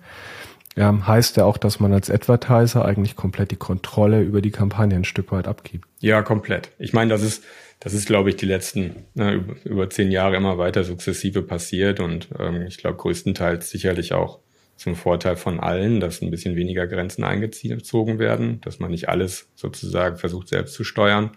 ähm, 0.75 1.07
heißt 1.07 1.37
ja 1.37 1.45
auch, 1.45 1.57
dass 1.57 1.79
man 1.79 1.93
als 1.93 2.11
Advertiser 2.11 2.85
eigentlich 2.85 3.15
komplett 3.15 3.51
die 3.51 3.55
Kontrolle 3.55 4.21
über 4.21 4.41
die 4.41 4.51
Kampagne 4.51 4.95
ein 4.95 5.05
Stück 5.05 5.31
weit 5.31 5.47
abgibt. 5.47 5.85
Ja, 5.99 6.21
komplett. 6.21 6.69
Ich 6.77 6.93
meine, 6.93 7.09
das 7.09 7.23
ist, 7.23 7.43
das 7.79 7.93
ist, 7.93 8.05
glaube 8.05 8.29
ich, 8.29 8.35
die 8.35 8.45
letzten 8.45 9.05
ne, 9.15 9.43
über, 9.63 9.89
zehn 9.89 10.11
Jahre 10.11 10.35
immer 10.35 10.57
weiter 10.57 10.83
sukzessive 10.83 11.41
passiert 11.41 11.99
und 11.99 12.29
ähm, 12.37 12.65
ich 12.67 12.77
glaube 12.77 12.97
größtenteils 12.97 13.69
sicherlich 13.69 14.13
auch 14.13 14.39
zum 14.77 14.95
Vorteil 14.95 15.35
von 15.35 15.59
allen, 15.59 15.99
dass 15.99 16.21
ein 16.21 16.31
bisschen 16.31 16.55
weniger 16.55 16.87
Grenzen 16.87 17.23
eingezogen 17.23 18.19
werden, 18.19 18.61
dass 18.61 18.79
man 18.79 18.91
nicht 18.91 19.09
alles 19.09 19.49
sozusagen 19.55 20.17
versucht 20.17 20.47
selbst 20.47 20.75
zu 20.75 20.83
steuern. 20.83 21.31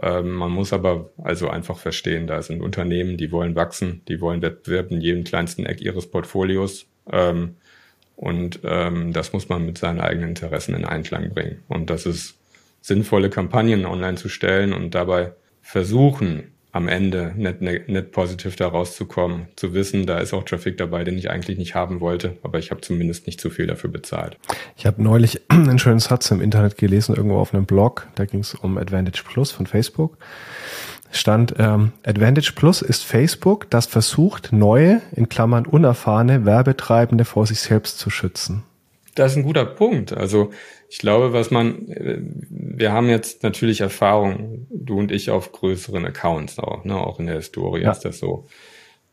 Ähm, 0.00 0.30
man 0.30 0.52
muss 0.52 0.72
aber 0.72 1.10
also 1.18 1.50
einfach 1.50 1.76
verstehen, 1.76 2.28
da 2.28 2.40
sind 2.40 2.62
Unternehmen, 2.62 3.16
die 3.16 3.32
wollen 3.32 3.56
wachsen, 3.56 4.02
die 4.06 4.20
wollen 4.20 4.42
Wettbewerb 4.42 4.92
in 4.92 5.00
jedem 5.00 5.24
kleinsten 5.24 5.66
Eck 5.66 5.80
ihres 5.80 6.08
Portfolios. 6.08 6.86
Ähm, 7.10 7.56
und 8.14 8.60
ähm, 8.64 9.12
das 9.12 9.32
muss 9.32 9.48
man 9.48 9.66
mit 9.66 9.78
seinen 9.78 10.00
eigenen 10.00 10.30
Interessen 10.30 10.74
in 10.74 10.84
Einklang 10.84 11.30
bringen. 11.34 11.62
Und 11.68 11.90
das 11.90 12.06
ist 12.06 12.38
sinnvolle 12.80 13.28
Kampagnen 13.28 13.86
online 13.86 14.16
zu 14.16 14.28
stellen 14.28 14.72
und 14.72 14.94
dabei 14.94 15.32
versuchen, 15.62 16.52
am 16.78 16.86
Ende 16.86 17.32
net, 17.36 17.60
net, 17.60 17.88
net 17.88 18.12
positiv 18.12 18.54
da 18.54 18.68
rauszukommen, 18.68 19.48
zu 19.56 19.74
wissen, 19.74 20.06
da 20.06 20.18
ist 20.18 20.32
auch 20.32 20.44
Traffic 20.44 20.78
dabei, 20.78 21.02
den 21.02 21.18
ich 21.18 21.28
eigentlich 21.28 21.58
nicht 21.58 21.74
haben 21.74 22.00
wollte, 22.00 22.36
aber 22.44 22.60
ich 22.60 22.70
habe 22.70 22.80
zumindest 22.80 23.26
nicht 23.26 23.40
zu 23.40 23.50
viel 23.50 23.66
dafür 23.66 23.90
bezahlt. 23.90 24.36
Ich 24.76 24.86
habe 24.86 25.02
neulich 25.02 25.42
einen 25.48 25.80
schönen 25.80 25.98
Satz 25.98 26.30
im 26.30 26.40
Internet 26.40 26.78
gelesen, 26.78 27.16
irgendwo 27.16 27.38
auf 27.38 27.52
einem 27.52 27.66
Blog, 27.66 28.06
da 28.14 28.26
ging 28.26 28.40
es 28.40 28.54
um 28.54 28.78
Advantage 28.78 29.24
Plus 29.24 29.50
von 29.50 29.66
Facebook. 29.66 30.16
Stand, 31.10 31.54
ähm, 31.58 31.92
Advantage 32.04 32.52
Plus 32.54 32.80
ist 32.80 33.02
Facebook, 33.02 33.68
das 33.70 33.86
versucht, 33.86 34.52
neue, 34.52 35.02
in 35.16 35.28
Klammern 35.28 35.66
unerfahrene 35.66 36.44
Werbetreibende 36.44 37.24
vor 37.24 37.44
sich 37.44 37.58
selbst 37.58 37.98
zu 37.98 38.08
schützen. 38.08 38.62
Das 39.18 39.32
ist 39.32 39.38
ein 39.38 39.42
guter 39.42 39.66
Punkt. 39.66 40.12
Also 40.12 40.52
ich 40.88 40.98
glaube, 40.98 41.32
was 41.32 41.50
man, 41.50 41.86
wir 41.88 42.92
haben 42.92 43.08
jetzt 43.08 43.42
natürlich 43.42 43.80
Erfahrung, 43.80 44.66
du 44.70 44.98
und 44.98 45.10
ich 45.10 45.30
auf 45.30 45.50
größeren 45.50 46.04
Accounts 46.04 46.58
auch, 46.58 46.84
ne? 46.84 46.96
auch 46.96 47.18
in 47.18 47.26
der 47.26 47.36
Historie 47.36 47.82
ja. 47.82 47.90
ist 47.90 48.04
das 48.04 48.18
so. 48.18 48.46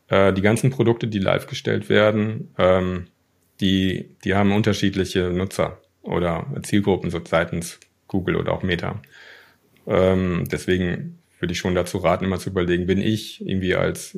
Äh, 0.08 0.32
die 0.32 0.42
ganzen 0.42 0.70
Produkte, 0.70 1.08
die 1.08 1.18
live 1.18 1.48
gestellt 1.48 1.88
werden, 1.88 2.54
ähm, 2.56 3.08
die, 3.60 4.10
die 4.22 4.34
haben 4.34 4.52
unterschiedliche 4.52 5.30
Nutzer 5.30 5.80
oder 6.02 6.46
Zielgruppen 6.62 7.10
so 7.10 7.20
seitens 7.24 7.80
Google 8.06 8.36
oder 8.36 8.52
auch 8.52 8.62
Meta. 8.62 9.02
Ähm, 9.88 10.44
deswegen 10.50 11.18
würde 11.40 11.52
ich 11.52 11.58
schon 11.58 11.74
dazu 11.74 11.98
raten, 11.98 12.24
immer 12.24 12.38
zu 12.38 12.50
überlegen, 12.50 12.86
bin 12.86 13.00
ich 13.00 13.40
irgendwie 13.44 13.74
als 13.74 14.16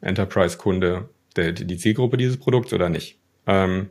Enterprise-Kunde 0.00 1.08
die 1.36 1.76
Zielgruppe 1.76 2.16
dieses 2.16 2.36
Produkts 2.36 2.72
oder 2.72 2.88
nicht? 2.88 3.18
Ähm, 3.46 3.90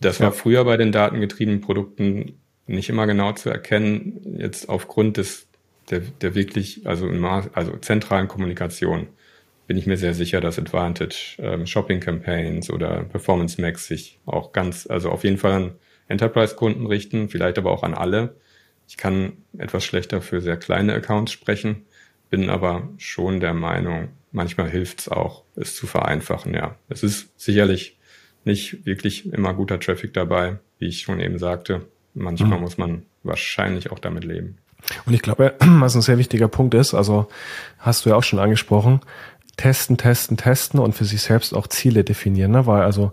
das 0.00 0.18
ja. 0.18 0.26
war 0.26 0.32
früher 0.32 0.64
bei 0.64 0.76
den 0.76 0.92
datengetriebenen 0.92 1.60
Produkten 1.60 2.40
nicht 2.66 2.88
immer 2.88 3.06
genau 3.06 3.32
zu 3.32 3.50
erkennen. 3.50 4.36
Jetzt 4.38 4.68
aufgrund 4.68 5.16
des 5.16 5.46
der, 5.90 6.00
der 6.00 6.34
wirklich, 6.34 6.86
also, 6.86 7.08
in 7.08 7.18
Maß, 7.18 7.50
also 7.54 7.76
zentralen 7.76 8.28
Kommunikation 8.28 9.08
bin 9.66 9.76
ich 9.76 9.86
mir 9.86 9.96
sehr 9.96 10.14
sicher, 10.14 10.40
dass 10.40 10.58
Advantage 10.58 11.36
ähm, 11.38 11.66
Shopping 11.66 12.00
Campaigns 12.00 12.70
oder 12.70 13.04
Performance 13.04 13.60
Max 13.60 13.86
sich 13.86 14.18
auch 14.26 14.52
ganz, 14.52 14.88
also 14.88 15.10
auf 15.10 15.22
jeden 15.24 15.38
Fall 15.38 15.52
an 15.52 15.72
Enterprise-Kunden 16.08 16.86
richten, 16.86 17.28
vielleicht 17.28 17.56
aber 17.56 17.70
auch 17.70 17.84
an 17.84 17.94
alle. 17.94 18.36
Ich 18.88 18.96
kann 18.96 19.34
etwas 19.56 19.84
schlechter 19.84 20.22
für 20.22 20.40
sehr 20.40 20.56
kleine 20.56 20.92
Accounts 20.94 21.30
sprechen, 21.30 21.86
bin 22.30 22.50
aber 22.50 22.88
schon 22.98 23.38
der 23.38 23.54
Meinung, 23.54 24.08
manchmal 24.32 24.68
hilft 24.68 25.00
es 25.00 25.08
auch, 25.08 25.44
es 25.54 25.76
zu 25.76 25.86
vereinfachen. 25.86 26.52
Ja, 26.52 26.76
es 26.88 27.04
ist 27.04 27.28
sicherlich 27.40 27.99
nicht 28.44 28.86
wirklich 28.86 29.32
immer 29.32 29.54
guter 29.54 29.78
Traffic 29.80 30.14
dabei, 30.14 30.58
wie 30.78 30.86
ich 30.86 31.02
schon 31.02 31.20
eben 31.20 31.38
sagte. 31.38 31.82
Manchmal 32.14 32.58
mhm. 32.58 32.64
muss 32.64 32.78
man 32.78 33.02
wahrscheinlich 33.22 33.90
auch 33.90 33.98
damit 33.98 34.24
leben. 34.24 34.58
Und 35.06 35.14
ich 35.14 35.22
glaube, 35.22 35.54
was 35.60 35.94
ein 35.94 36.02
sehr 36.02 36.18
wichtiger 36.18 36.48
Punkt 36.48 36.74
ist, 36.74 36.94
also 36.94 37.28
hast 37.78 38.04
du 38.04 38.10
ja 38.10 38.16
auch 38.16 38.22
schon 38.22 38.38
angesprochen, 38.38 39.00
testen, 39.56 39.96
testen, 39.96 40.36
testen 40.36 40.80
und 40.80 40.94
für 40.94 41.04
sich 41.04 41.22
selbst 41.22 41.54
auch 41.54 41.66
Ziele 41.66 42.02
definieren, 42.02 42.52
ne? 42.52 42.66
weil 42.66 42.82
also 42.82 43.12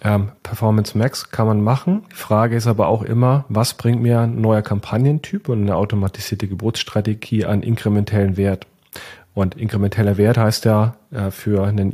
ähm, 0.00 0.30
Performance 0.42 0.96
Max 0.96 1.30
kann 1.30 1.46
man 1.46 1.62
machen. 1.62 2.04
Die 2.12 2.16
Frage 2.16 2.56
ist 2.56 2.66
aber 2.66 2.88
auch 2.88 3.02
immer, 3.02 3.44
was 3.48 3.74
bringt 3.74 4.00
mir 4.00 4.20
ein 4.20 4.40
neuer 4.40 4.62
Kampagnentyp 4.62 5.48
und 5.48 5.62
eine 5.62 5.76
automatisierte 5.76 6.46
Geburtsstrategie 6.46 7.44
an 7.44 7.62
inkrementellen 7.62 8.36
Wert? 8.36 8.66
Und 9.34 9.56
inkrementeller 9.56 10.16
Wert 10.16 10.36
heißt 10.36 10.64
ja 10.64 10.96
äh, 11.10 11.30
für 11.30 11.64
einen 11.64 11.92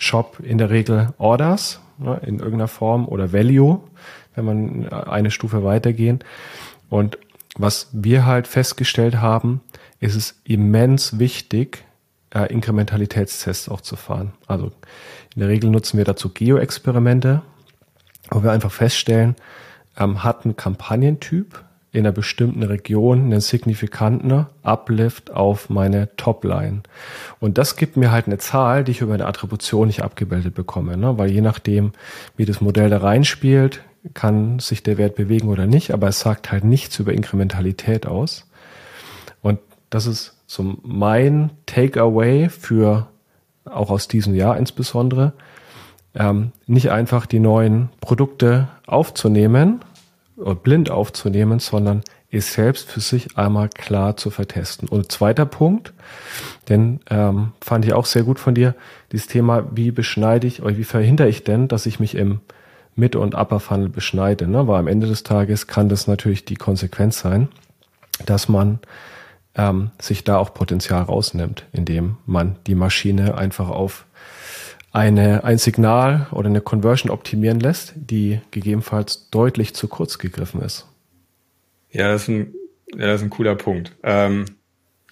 E-Commerce-Shop 0.00 0.40
in 0.42 0.58
der 0.58 0.70
Regel 0.70 1.12
Orders 1.18 1.80
ne, 1.98 2.20
in 2.24 2.38
irgendeiner 2.38 2.68
Form 2.68 3.06
oder 3.06 3.32
Value, 3.32 3.80
wenn 4.34 4.44
man 4.44 4.88
eine 4.88 5.30
Stufe 5.30 5.64
weitergehen. 5.64 6.20
Und 6.88 7.18
was 7.56 7.88
wir 7.92 8.26
halt 8.26 8.46
festgestellt 8.46 9.20
haben, 9.20 9.60
ist 10.00 10.14
es 10.14 10.40
immens 10.44 11.18
wichtig, 11.18 11.84
äh, 12.34 12.52
Inkrementalitätstests 12.52 13.68
auch 13.68 13.80
zu 13.80 13.96
fahren. 13.96 14.32
Also 14.46 14.72
in 15.34 15.40
der 15.40 15.48
Regel 15.48 15.70
nutzen 15.70 15.98
wir 15.98 16.04
dazu 16.04 16.30
Geo-Experimente, 16.30 17.42
wo 18.30 18.42
wir 18.42 18.52
einfach 18.52 18.72
feststellen, 18.72 19.36
ähm, 19.96 20.22
hat 20.22 20.44
ein 20.44 20.56
Kampagnentyp 20.56 21.64
in 21.92 22.00
einer 22.00 22.12
bestimmten 22.12 22.62
Region 22.62 23.24
einen 23.24 23.40
signifikanten 23.40 24.46
Uplift 24.62 25.32
auf 25.32 25.70
meine 25.70 26.14
Topline. 26.16 26.82
Und 27.40 27.58
das 27.58 27.76
gibt 27.76 27.96
mir 27.96 28.12
halt 28.12 28.26
eine 28.26 28.38
Zahl, 28.38 28.84
die 28.84 28.92
ich 28.92 29.00
über 29.00 29.14
eine 29.14 29.26
Attribution 29.26 29.88
nicht 29.88 30.02
abgebildet 30.02 30.54
bekomme, 30.54 30.96
ne? 30.96 31.18
weil 31.18 31.30
je 31.30 31.40
nachdem, 31.40 31.92
wie 32.36 32.44
das 32.44 32.60
Modell 32.60 32.90
da 32.90 32.98
reinspielt, 32.98 33.82
kann 34.14 34.60
sich 34.60 34.82
der 34.82 34.98
Wert 34.98 35.16
bewegen 35.16 35.48
oder 35.48 35.66
nicht, 35.66 35.92
aber 35.92 36.08
es 36.08 36.20
sagt 36.20 36.52
halt 36.52 36.64
nichts 36.64 36.98
über 36.98 37.12
Inkrementalität 37.12 38.06
aus. 38.06 38.48
Und 39.42 39.58
das 39.90 40.06
ist 40.06 40.38
so 40.46 40.76
mein 40.82 41.50
Takeaway 41.66 42.48
für 42.48 43.08
auch 43.64 43.90
aus 43.90 44.08
diesem 44.08 44.34
Jahr 44.34 44.56
insbesondere, 44.56 45.32
ähm, 46.14 46.52
nicht 46.66 46.90
einfach 46.90 47.26
die 47.26 47.38
neuen 47.38 47.90
Produkte 48.00 48.68
aufzunehmen 48.86 49.80
blind 50.62 50.90
aufzunehmen, 50.90 51.58
sondern 51.58 52.02
es 52.30 52.52
selbst 52.52 52.88
für 52.88 53.00
sich 53.00 53.36
einmal 53.36 53.68
klar 53.68 54.16
zu 54.16 54.30
vertesten. 54.30 54.88
Und 54.88 55.10
zweiter 55.10 55.46
Punkt, 55.46 55.92
denn 56.68 57.00
ähm, 57.10 57.52
fand 57.60 57.84
ich 57.84 57.92
auch 57.92 58.06
sehr 58.06 58.22
gut 58.22 58.38
von 58.38 58.54
dir, 58.54 58.74
dieses 59.10 59.26
Thema, 59.26 59.66
wie 59.72 59.90
beschneide 59.90 60.46
ich 60.46 60.62
oder 60.62 60.76
wie 60.76 60.84
verhindere 60.84 61.28
ich 61.28 61.42
denn, 61.42 61.66
dass 61.66 61.86
ich 61.86 61.98
mich 61.98 62.14
im 62.14 62.40
Mid- 62.94 63.16
und 63.16 63.34
Upper 63.34 63.60
Funnel 63.60 63.88
beschneide, 63.88 64.46
ne? 64.46 64.66
weil 64.66 64.78
am 64.78 64.86
Ende 64.86 65.06
des 65.06 65.22
Tages 65.22 65.66
kann 65.66 65.88
das 65.88 66.06
natürlich 66.06 66.44
die 66.44 66.56
Konsequenz 66.56 67.20
sein, 67.20 67.48
dass 68.26 68.48
man 68.48 68.78
ähm, 69.54 69.90
sich 70.00 70.22
da 70.24 70.38
auch 70.38 70.54
Potenzial 70.54 71.02
rausnimmt, 71.02 71.64
indem 71.72 72.16
man 72.26 72.56
die 72.66 72.74
Maschine 72.74 73.36
einfach 73.36 73.68
auf 73.68 74.04
eine, 74.92 75.44
ein 75.44 75.58
Signal 75.58 76.26
oder 76.32 76.48
eine 76.48 76.60
Conversion 76.60 77.10
optimieren 77.10 77.60
lässt, 77.60 77.92
die 77.96 78.40
gegebenenfalls 78.50 79.30
deutlich 79.30 79.74
zu 79.74 79.88
kurz 79.88 80.18
gegriffen 80.18 80.62
ist. 80.62 80.86
Ja, 81.90 82.12
das 82.12 82.22
ist 82.22 82.28
ein, 82.28 82.54
ja, 82.92 83.06
das 83.06 83.20
ist 83.20 83.26
ein 83.26 83.30
cooler 83.30 83.54
Punkt. 83.54 83.96
Ähm, 84.02 84.46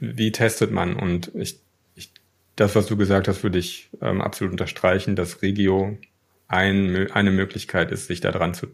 wie 0.00 0.32
testet 0.32 0.70
man? 0.70 0.96
Und 0.96 1.32
ich, 1.34 1.60
ich, 1.94 2.12
das, 2.56 2.74
was 2.74 2.86
du 2.86 2.96
gesagt 2.96 3.28
hast, 3.28 3.42
würde 3.42 3.58
ich 3.58 3.90
ähm, 4.00 4.20
absolut 4.20 4.52
unterstreichen, 4.52 5.16
dass 5.16 5.42
Regio 5.42 5.96
ein, 6.48 7.10
eine 7.12 7.30
Möglichkeit 7.30 7.92
ist, 7.92 8.06
sich 8.06 8.20
da 8.20 8.32
dran 8.32 8.54
zu 8.54 8.68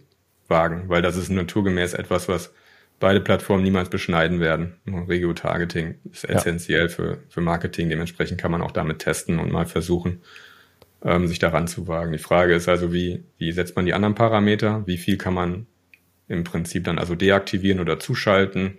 wagen, 0.49 0.89
weil 0.89 1.03
das 1.03 1.17
ist 1.17 1.31
naturgemäß 1.31 1.95
etwas, 1.95 2.29
was 2.29 2.53
beide 3.01 3.21
Plattformen 3.21 3.65
niemals 3.65 3.91
beschneiden 3.91 4.41
werden. 4.41 4.75
Regio-Targeting 4.87 5.97
ist 6.13 6.29
essentiell 6.29 6.83
ja. 6.83 6.89
für, 6.89 7.19
für 7.29 7.41
Marketing. 7.41 7.89
Dementsprechend 7.89 8.41
kann 8.41 8.51
man 8.51 8.63
auch 8.63 8.71
damit 8.71 9.01
testen 9.01 9.39
und 9.39 9.51
mal 9.51 9.67
versuchen, 9.67 10.23
ähm, 11.05 11.27
sich 11.27 11.39
daran 11.39 11.69
zu 11.69 11.87
wagen. 11.87 12.13
Die 12.13 12.19
Frage 12.19 12.55
ist 12.55 12.69
also, 12.69 12.93
wie, 12.93 13.25
wie 13.39 13.53
setzt 13.53 13.77
man 13.77 13.87
die 13.87 13.95
anderen 13.95 14.15
Parameter? 14.15 14.87
Wie 14.87 14.97
viel 14.97 15.19
kann 15.19 15.35
man 15.35 15.67
im 16.29 16.45
Prinzip 16.45 16.85
dann 16.85 16.99
also 16.99 17.15
deaktivieren 17.15 17.81
oder 17.81 18.01
zuschalten? 18.01 18.79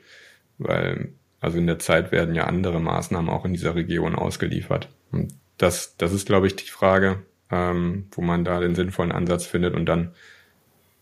Weil 0.58 1.14
also 1.40 1.60
in 1.60 1.68
der 1.68 1.80
Zeit 1.80 2.12
werden 2.12 2.34
ja 2.34 2.46
andere 2.46 2.80
Maßnahmen 2.80 3.30
auch 3.30 3.46
in 3.46 3.54
dieser 3.54 3.76
Region 3.76 4.16
ausgeliefert. 4.16 4.90
Und 5.12 5.34
das, 5.58 5.96
das 5.98 6.12
ist, 6.12 6.26
glaube 6.26 6.48
ich, 6.48 6.56
die 6.56 6.70
Frage, 6.70 7.24
ähm, 7.52 8.08
wo 8.12 8.22
man 8.22 8.44
da 8.44 8.60
den 8.60 8.74
sinnvollen 8.74 9.12
Ansatz 9.12 9.46
findet 9.46 9.76
und 9.76 9.86
dann, 9.86 10.14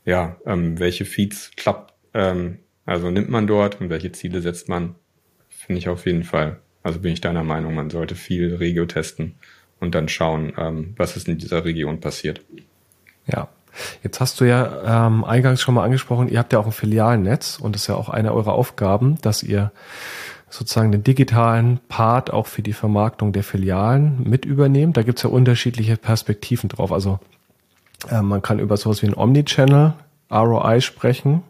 ja, 0.04 0.36
ähm, 0.46 0.80
welche 0.80 1.06
Feeds 1.06 1.52
klappt, 1.56 1.94
ähm, 2.14 2.60
also 2.86 3.10
nimmt 3.10 3.30
man 3.30 3.48
dort 3.48 3.80
und 3.80 3.90
welche 3.90 4.12
Ziele 4.12 4.42
setzt 4.42 4.68
man, 4.68 4.96
finde 5.48 5.80
ich 5.80 5.88
auf 5.88 6.06
jeden 6.06 6.26
Fall. 6.26 6.60
Also 6.82 7.00
bin 7.00 7.14
ich 7.14 7.22
deiner 7.22 7.46
Meinung, 7.46 7.74
man 7.74 7.90
sollte 7.90 8.16
viel 8.16 8.56
Regio 8.56 8.86
testen 8.86 9.36
und 9.84 9.94
dann 9.94 10.08
schauen, 10.08 10.54
ähm, 10.58 10.94
was 10.98 11.16
ist 11.16 11.28
in 11.28 11.38
dieser 11.38 11.64
Region 11.66 12.00
passiert. 12.00 12.42
Ja. 13.28 13.50
Jetzt 14.04 14.20
hast 14.20 14.40
du 14.40 14.46
ja 14.46 15.08
ähm, 15.08 15.24
eingangs 15.24 15.60
schon 15.60 15.74
mal 15.74 15.84
angesprochen, 15.84 16.30
ihr 16.30 16.38
habt 16.38 16.54
ja 16.54 16.60
auch 16.60 16.68
ein 16.68 16.72
Filialnetz 16.72 17.58
und 17.60 17.74
das 17.74 17.84
ist 17.84 17.88
ja 17.88 17.96
auch 17.96 18.10
eine 18.10 18.32
eurer 18.32 18.54
Aufgaben, 18.54 19.18
dass 19.22 19.42
ihr 19.42 19.72
sozusagen 20.50 20.92
den 20.92 21.04
digitalen 21.04 21.80
Part 21.90 22.32
auch 22.32 22.46
für 22.46 22.62
die 22.62 22.74
Vermarktung 22.74 23.34
der 23.34 23.44
Filialen 23.44 24.22
mit 24.24 24.46
übernehmt. 24.46 24.96
Da 24.96 25.02
gibt's 25.02 25.24
ja 25.24 25.30
unterschiedliche 25.30 25.98
Perspektiven 25.98 26.70
drauf. 26.70 26.92
Also 26.92 27.20
äh, 28.10 28.22
man 28.22 28.44
kann 28.44 28.60
über 28.60 28.78
sowas 28.78 29.02
wie 29.02 29.08
ein 29.08 29.18
Omnichannel 29.18 29.96
ROI 30.32 30.80
sprechen, 30.80 31.42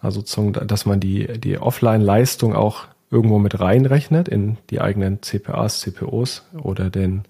also 0.00 0.22
dass 0.22 0.86
man 0.86 1.00
die, 1.00 1.38
die 1.38 1.58
Offline-Leistung 1.58 2.54
auch 2.54 2.86
irgendwo 3.10 3.38
mit 3.38 3.58
reinrechnet 3.58 4.28
in 4.28 4.58
die 4.70 4.80
eigenen 4.80 5.22
CPAs, 5.22 5.80
CPOs 5.80 6.46
oder 6.62 6.90
den, 6.90 7.22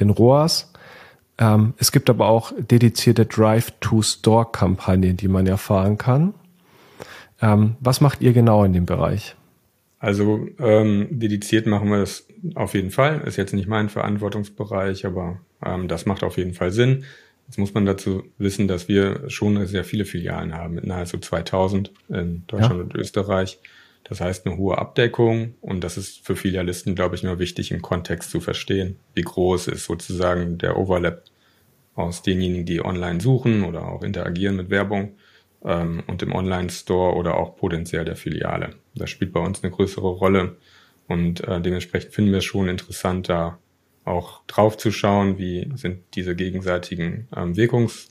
den 0.00 0.10
ROAS. 0.10 0.72
Ähm, 1.38 1.74
es 1.78 1.92
gibt 1.92 2.10
aber 2.10 2.28
auch 2.28 2.52
dedizierte 2.58 3.26
Drive-to-Store-Kampagnen, 3.26 5.16
die 5.16 5.28
man 5.28 5.46
erfahren 5.46 5.98
kann. 5.98 6.34
Ähm, 7.40 7.76
was 7.80 8.00
macht 8.00 8.20
ihr 8.20 8.32
genau 8.32 8.64
in 8.64 8.72
dem 8.72 8.86
Bereich? 8.86 9.36
Also 9.98 10.48
ähm, 10.58 11.06
dediziert 11.10 11.66
machen 11.66 11.88
wir 11.88 11.98
das 11.98 12.26
auf 12.54 12.74
jeden 12.74 12.90
Fall. 12.90 13.20
Ist 13.20 13.36
jetzt 13.36 13.54
nicht 13.54 13.68
mein 13.68 13.88
Verantwortungsbereich, 13.88 15.06
aber 15.06 15.40
ähm, 15.64 15.86
das 15.86 16.06
macht 16.06 16.24
auf 16.24 16.36
jeden 16.36 16.54
Fall 16.54 16.72
Sinn. 16.72 17.04
Jetzt 17.46 17.58
muss 17.58 17.74
man 17.74 17.86
dazu 17.86 18.24
wissen, 18.38 18.66
dass 18.66 18.88
wir 18.88 19.28
schon 19.28 19.66
sehr 19.66 19.84
viele 19.84 20.04
Filialen 20.04 20.54
haben, 20.54 20.74
mit 20.74 20.86
nahezu 20.86 21.18
2000 21.18 21.92
in 22.08 22.44
Deutschland 22.46 22.74
ja. 22.74 22.80
und 22.80 22.94
Österreich. 22.94 23.58
Das 24.12 24.20
heißt 24.20 24.46
eine 24.46 24.58
hohe 24.58 24.76
Abdeckung 24.76 25.54
und 25.62 25.82
das 25.82 25.96
ist 25.96 26.22
für 26.22 26.36
Filialisten, 26.36 26.94
glaube 26.94 27.14
ich, 27.14 27.22
nur 27.22 27.38
wichtig 27.38 27.70
im 27.70 27.80
Kontext 27.80 28.30
zu 28.30 28.42
verstehen, 28.42 28.98
wie 29.14 29.22
groß 29.22 29.68
ist 29.68 29.86
sozusagen 29.86 30.58
der 30.58 30.76
Overlap 30.76 31.24
aus 31.94 32.20
denjenigen, 32.20 32.66
die 32.66 32.84
online 32.84 33.22
suchen 33.22 33.64
oder 33.64 33.88
auch 33.88 34.02
interagieren 34.02 34.56
mit 34.56 34.68
Werbung 34.68 35.14
ähm, 35.64 36.02
und 36.08 36.22
im 36.22 36.34
Online-Store 36.34 37.14
oder 37.14 37.38
auch 37.38 37.56
potenziell 37.56 38.04
der 38.04 38.16
Filiale. 38.16 38.74
Das 38.94 39.08
spielt 39.08 39.32
bei 39.32 39.40
uns 39.40 39.64
eine 39.64 39.72
größere 39.72 40.08
Rolle 40.08 40.58
und 41.08 41.42
äh, 41.48 41.62
dementsprechend 41.62 42.12
finden 42.12 42.32
wir 42.32 42.40
es 42.40 42.44
schon 42.44 42.68
interessant, 42.68 43.30
da 43.30 43.58
auch 44.04 44.42
drauf 44.46 44.76
zu 44.76 44.92
schauen, 44.92 45.38
wie 45.38 45.72
sind 45.76 46.00
diese 46.16 46.36
gegenseitigen 46.36 47.28
ähm, 47.34 47.56
Wirkungs, 47.56 48.10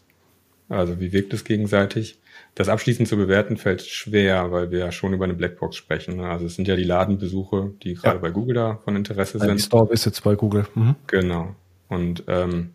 also 0.67 0.99
wie 0.99 1.13
wirkt 1.13 1.31
es 1.35 1.43
gegenseitig. 1.43 2.17
Das 2.55 2.67
abschließend 2.67 3.07
zu 3.07 3.15
bewerten 3.15 3.55
fällt 3.55 3.81
schwer, 3.81 4.51
weil 4.51 4.71
wir 4.71 4.79
ja 4.79 4.91
schon 4.91 5.13
über 5.13 5.23
eine 5.23 5.35
Blackbox 5.35 5.75
sprechen. 5.75 6.17
Ne? 6.17 6.27
Also 6.27 6.45
es 6.45 6.55
sind 6.55 6.67
ja 6.67 6.75
die 6.75 6.83
Ladenbesuche, 6.83 7.71
die 7.81 7.93
gerade 7.93 8.17
ja. 8.17 8.21
bei 8.21 8.31
Google 8.31 8.55
da 8.55 8.77
von 8.83 8.95
Interesse 8.95 9.39
sind. 9.39 9.57
Die 9.57 9.63
Store 9.63 9.91
ist 9.91 10.05
jetzt 10.05 10.21
bei 10.23 10.35
Google. 10.35 10.65
Mhm. 10.75 10.95
Genau. 11.07 11.55
Und 11.87 12.25
ähm, 12.27 12.71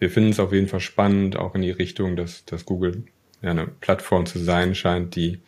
wir 0.00 0.10
finden 0.10 0.30
es 0.30 0.40
auf 0.40 0.52
jeden 0.52 0.66
Fall 0.66 0.80
spannend, 0.80 1.36
auch 1.36 1.54
in 1.54 1.62
die 1.62 1.70
Richtung, 1.70 2.16
dass, 2.16 2.44
dass 2.44 2.64
Google 2.64 3.04
ja 3.42 3.50
eine 3.50 3.68
Plattform 3.68 4.26
zu 4.26 4.40
sein 4.40 4.74
scheint, 4.74 5.14
die 5.14 5.40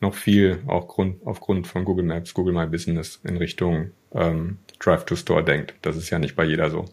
noch 0.00 0.14
viel 0.14 0.62
auch 0.66 0.88
Grund, 0.88 1.16
aufgrund 1.26 1.66
von 1.66 1.84
Google 1.84 2.06
Maps, 2.06 2.32
Google 2.32 2.54
My 2.54 2.66
Business 2.66 3.20
in 3.24 3.36
Richtung 3.36 3.90
ähm, 4.12 4.58
Drive 4.78 5.04
to 5.04 5.16
Store 5.16 5.44
denkt. 5.44 5.74
Das 5.82 5.96
ist 5.96 6.10
ja 6.10 6.18
nicht 6.18 6.36
bei 6.36 6.44
jeder 6.44 6.70
so. 6.70 6.86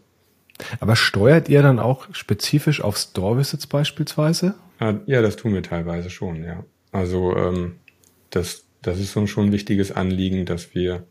Aber 0.80 0.96
steuert 0.96 1.48
ihr 1.48 1.62
dann 1.62 1.78
auch 1.78 2.08
spezifisch 2.12 2.80
auf 2.80 2.96
Store 2.96 3.38
Visits 3.38 3.66
beispielsweise? 3.66 4.54
Ja, 4.80 5.22
das 5.22 5.36
tun 5.36 5.54
wir 5.54 5.62
teilweise 5.62 6.10
schon, 6.10 6.44
ja. 6.44 6.64
Also 6.92 7.36
ähm, 7.36 7.76
das, 8.30 8.64
das 8.82 8.98
ist 8.98 9.16
uns 9.16 9.30
schon 9.30 9.46
ein 9.46 9.52
wichtiges 9.52 9.92
Anliegen, 9.92 10.44
dass 10.46 10.74
wir 10.74 11.04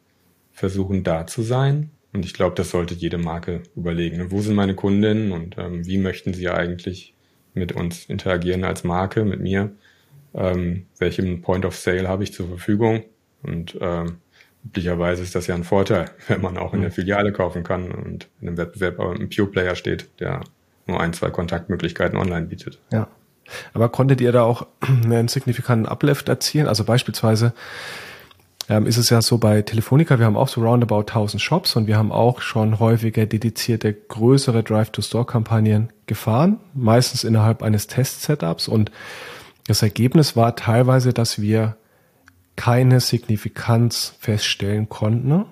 versuchen, 0.52 1.04
da 1.04 1.28
zu 1.28 1.42
sein. 1.42 1.92
Und 2.14 2.26
ich 2.26 2.34
glaube, 2.34 2.56
das 2.56 2.70
sollte 2.70 2.94
jede 2.94 3.18
Marke 3.18 3.64
überlegen. 3.76 4.18
Ne? 4.18 4.32
Wo 4.32 4.42
sind 4.42 4.56
meine 4.56 4.76
Kundinnen 4.76 5.32
und 5.32 5.58
ähm, 5.58 5.86
wie 5.86 5.98
möchten 5.98 6.34
sie 6.34 6.50
eigentlich 6.50 7.14
mit 7.54 7.74
uns 7.74 8.06
interagieren 8.06 8.64
als 8.64 8.84
Marke, 8.84 9.26
mit 9.26 9.42
mir? 9.42 9.72
Ähm, 10.34 10.86
welchen 10.98 11.42
Point 11.42 11.66
of 11.66 11.76
Sale 11.76 12.08
habe 12.08 12.24
ich 12.24 12.34
zur 12.34 12.48
Verfügung? 12.48 13.04
Und 13.44 13.78
ähm, 13.82 14.18
üblicherweise 14.66 15.24
ist 15.24 15.36
das 15.36 15.48
ja 15.48 15.56
ein 15.56 15.64
Vorteil, 15.64 16.06
wenn 16.28 16.42
man 16.42 16.58
auch 16.58 16.74
in 16.74 16.82
der 16.82 16.90
mhm. 16.90 16.94
Filiale 16.94 17.32
kaufen 17.32 17.64
kann 17.64 17.92
und 17.92 18.28
in 18.42 18.48
einem 18.48 18.58
Wettbewerb 18.58 19.00
ein 19.00 19.30
Pure 19.30 19.48
Player 19.48 19.76
steht, 19.76 20.10
der 20.20 20.42
nur 20.88 21.00
ein, 21.00 21.14
zwei 21.14 21.30
Kontaktmöglichkeiten 21.30 22.18
online 22.18 22.48
bietet. 22.48 22.80
Ja. 22.92 23.08
Aber 23.74 23.90
konntet 23.90 24.22
ihr 24.22 24.32
da 24.32 24.44
auch 24.44 24.68
einen 24.82 25.28
signifikanten 25.28 25.88
Uplift 25.88 26.30
erzielen? 26.30 26.68
Also 26.68 26.84
beispielsweise 26.84 27.54
ähm, 28.68 28.88
ist 28.88 28.98
es 28.98 29.10
ja 29.12 29.22
so 29.22 29.38
bei 29.38 29.62
Telefonica, 29.62 30.18
wir 30.18 30.26
haben 30.26 30.38
auch 30.38 30.48
so 30.48 30.62
roundabout 30.62 31.02
1000 31.02 31.42
Shops 31.42 31.76
und 31.76 31.86
wir 31.86 31.98
haben 31.98 32.12
auch 32.12 32.42
schon 32.42 32.80
häufiger 32.80 33.28
dedizierte 33.28 33.94
größere 33.94 34.64
Drive-to-Store-Kampagnen 34.64 35.94
gefahren, 36.08 36.60
meistens 36.74 37.24
innerhalb 37.24 37.62
eines 37.62 37.86
Test-Setups 37.88 38.68
und 38.68 38.92
das 39.68 39.82
Ergebnis 39.82 40.36
war 40.36 40.56
teilweise, 40.56 41.14
dass 41.14 41.42
wir 41.42 41.76
keine 42.56 43.00
Signifikanz 43.00 44.16
feststellen 44.20 44.90
konnten 44.90 45.46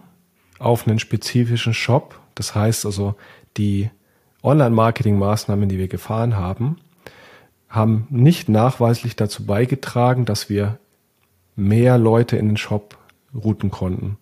auf 0.60 0.88
einen 0.88 1.00
spezifischen 1.00 1.74
Shop. 1.74 2.20
Das 2.36 2.56
heißt 2.56 2.86
also, 2.86 3.16
die 3.58 3.90
Online-Marketing-Maßnahmen, 4.42 5.70
die 5.70 5.78
wir 5.78 5.88
gefahren 5.88 6.38
haben, 6.38 6.78
haben 7.70 8.08
nicht 8.10 8.50
nachweislich 8.50 9.16
dazu 9.16 9.46
beigetragen, 9.46 10.26
dass 10.26 10.50
wir 10.50 10.80
mehr 11.56 11.98
Leute 11.98 12.38
in 12.38 12.50
den 12.50 12.58
Shop 12.58 12.98
routen 13.34 13.72
konnten. 13.72 14.18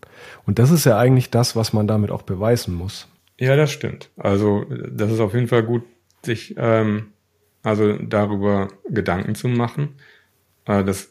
Und 0.45 0.59
das 0.59 0.71
ist 0.71 0.85
ja 0.85 0.97
eigentlich 0.97 1.29
das, 1.29 1.55
was 1.55 1.73
man 1.73 1.87
damit 1.87 2.11
auch 2.11 2.21
beweisen 2.21 2.73
muss. 2.73 3.07
Ja, 3.39 3.55
das 3.55 3.71
stimmt. 3.71 4.09
Also 4.17 4.65
das 4.69 5.11
ist 5.11 5.19
auf 5.19 5.33
jeden 5.33 5.47
Fall 5.47 5.63
gut, 5.63 5.83
sich 6.23 6.55
ähm, 6.57 7.07
also 7.63 7.97
darüber 7.97 8.69
Gedanken 8.89 9.35
zu 9.35 9.47
machen. 9.47 9.95
Äh, 10.65 10.83
das 10.83 11.10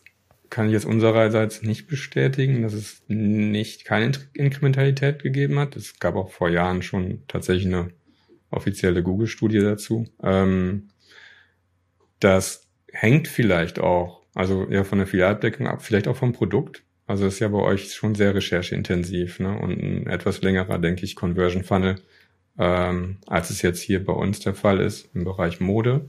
kann 0.51 0.67
ich 0.67 0.73
jetzt 0.73 0.85
unsererseits 0.85 1.63
nicht 1.63 1.87
bestätigen, 1.87 2.63
dass 2.63 2.73
es 2.73 3.03
nicht 3.07 3.85
keine 3.85 4.11
Inkrementalität 4.33 5.23
gegeben 5.23 5.59
hat. 5.59 5.77
Es 5.77 5.99
gab 6.01 6.17
auch 6.17 6.31
vor 6.31 6.49
Jahren 6.49 6.83
schon 6.83 7.23
tatsächlich 7.29 7.67
eine 7.67 7.91
offizielle 8.51 9.03
Google-Studie 9.03 9.61
dazu. 9.61 10.07
Ähm, 10.23 10.89
das 12.19 12.69
hängt 12.93 13.29
vielleicht 13.29 13.79
auch, 13.79 14.23
also 14.35 14.69
ja 14.69 14.83
von 14.83 14.99
der 14.99 15.07
Filialabdeckung 15.07 15.69
ab, 15.69 15.83
vielleicht 15.83 16.09
auch 16.09 16.17
vom 16.17 16.33
Produkt. 16.33 16.83
Also 17.07 17.27
ist 17.27 17.41
ja 17.41 17.49
bei 17.49 17.59
euch 17.59 17.93
schon 17.93 18.15
sehr 18.15 18.35
rechercheintensiv 18.35 19.41
ne? 19.41 19.59
und 19.59 19.83
ein 19.83 20.07
etwas 20.07 20.43
längerer, 20.43 20.79
denke 20.79 21.05
ich, 21.05 21.17
Conversion 21.17 21.65
Funnel, 21.65 21.97
ähm, 22.59 23.19
als 23.27 23.51
es 23.51 23.63
jetzt 23.63 23.81
hier 23.81 24.05
bei 24.05 24.13
uns 24.13 24.41
der 24.41 24.55
Fall 24.55 24.81
ist 24.81 25.09
im 25.15 25.25
Bereich 25.25 25.61
Mode. 25.61 26.07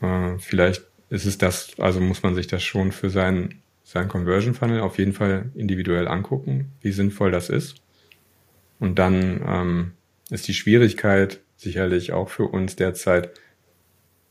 Äh, 0.00 0.38
vielleicht 0.38 0.84
ist 1.08 1.26
es 1.26 1.38
das, 1.38 1.78
also 1.78 2.00
muss 2.00 2.22
man 2.22 2.34
sich 2.34 2.46
das 2.46 2.62
schon 2.62 2.92
für 2.92 3.10
seinen, 3.10 3.62
seinen 3.84 4.08
Conversion 4.08 4.54
Funnel 4.54 4.80
auf 4.80 4.98
jeden 4.98 5.12
Fall 5.12 5.50
individuell 5.54 6.08
angucken, 6.08 6.72
wie 6.80 6.92
sinnvoll 6.92 7.30
das 7.30 7.48
ist. 7.48 7.76
Und 8.80 8.98
dann 8.98 9.42
ähm, 9.46 9.92
ist 10.30 10.48
die 10.48 10.54
Schwierigkeit 10.54 11.40
sicherlich 11.56 12.12
auch 12.12 12.28
für 12.28 12.44
uns 12.44 12.76
derzeit 12.76 13.30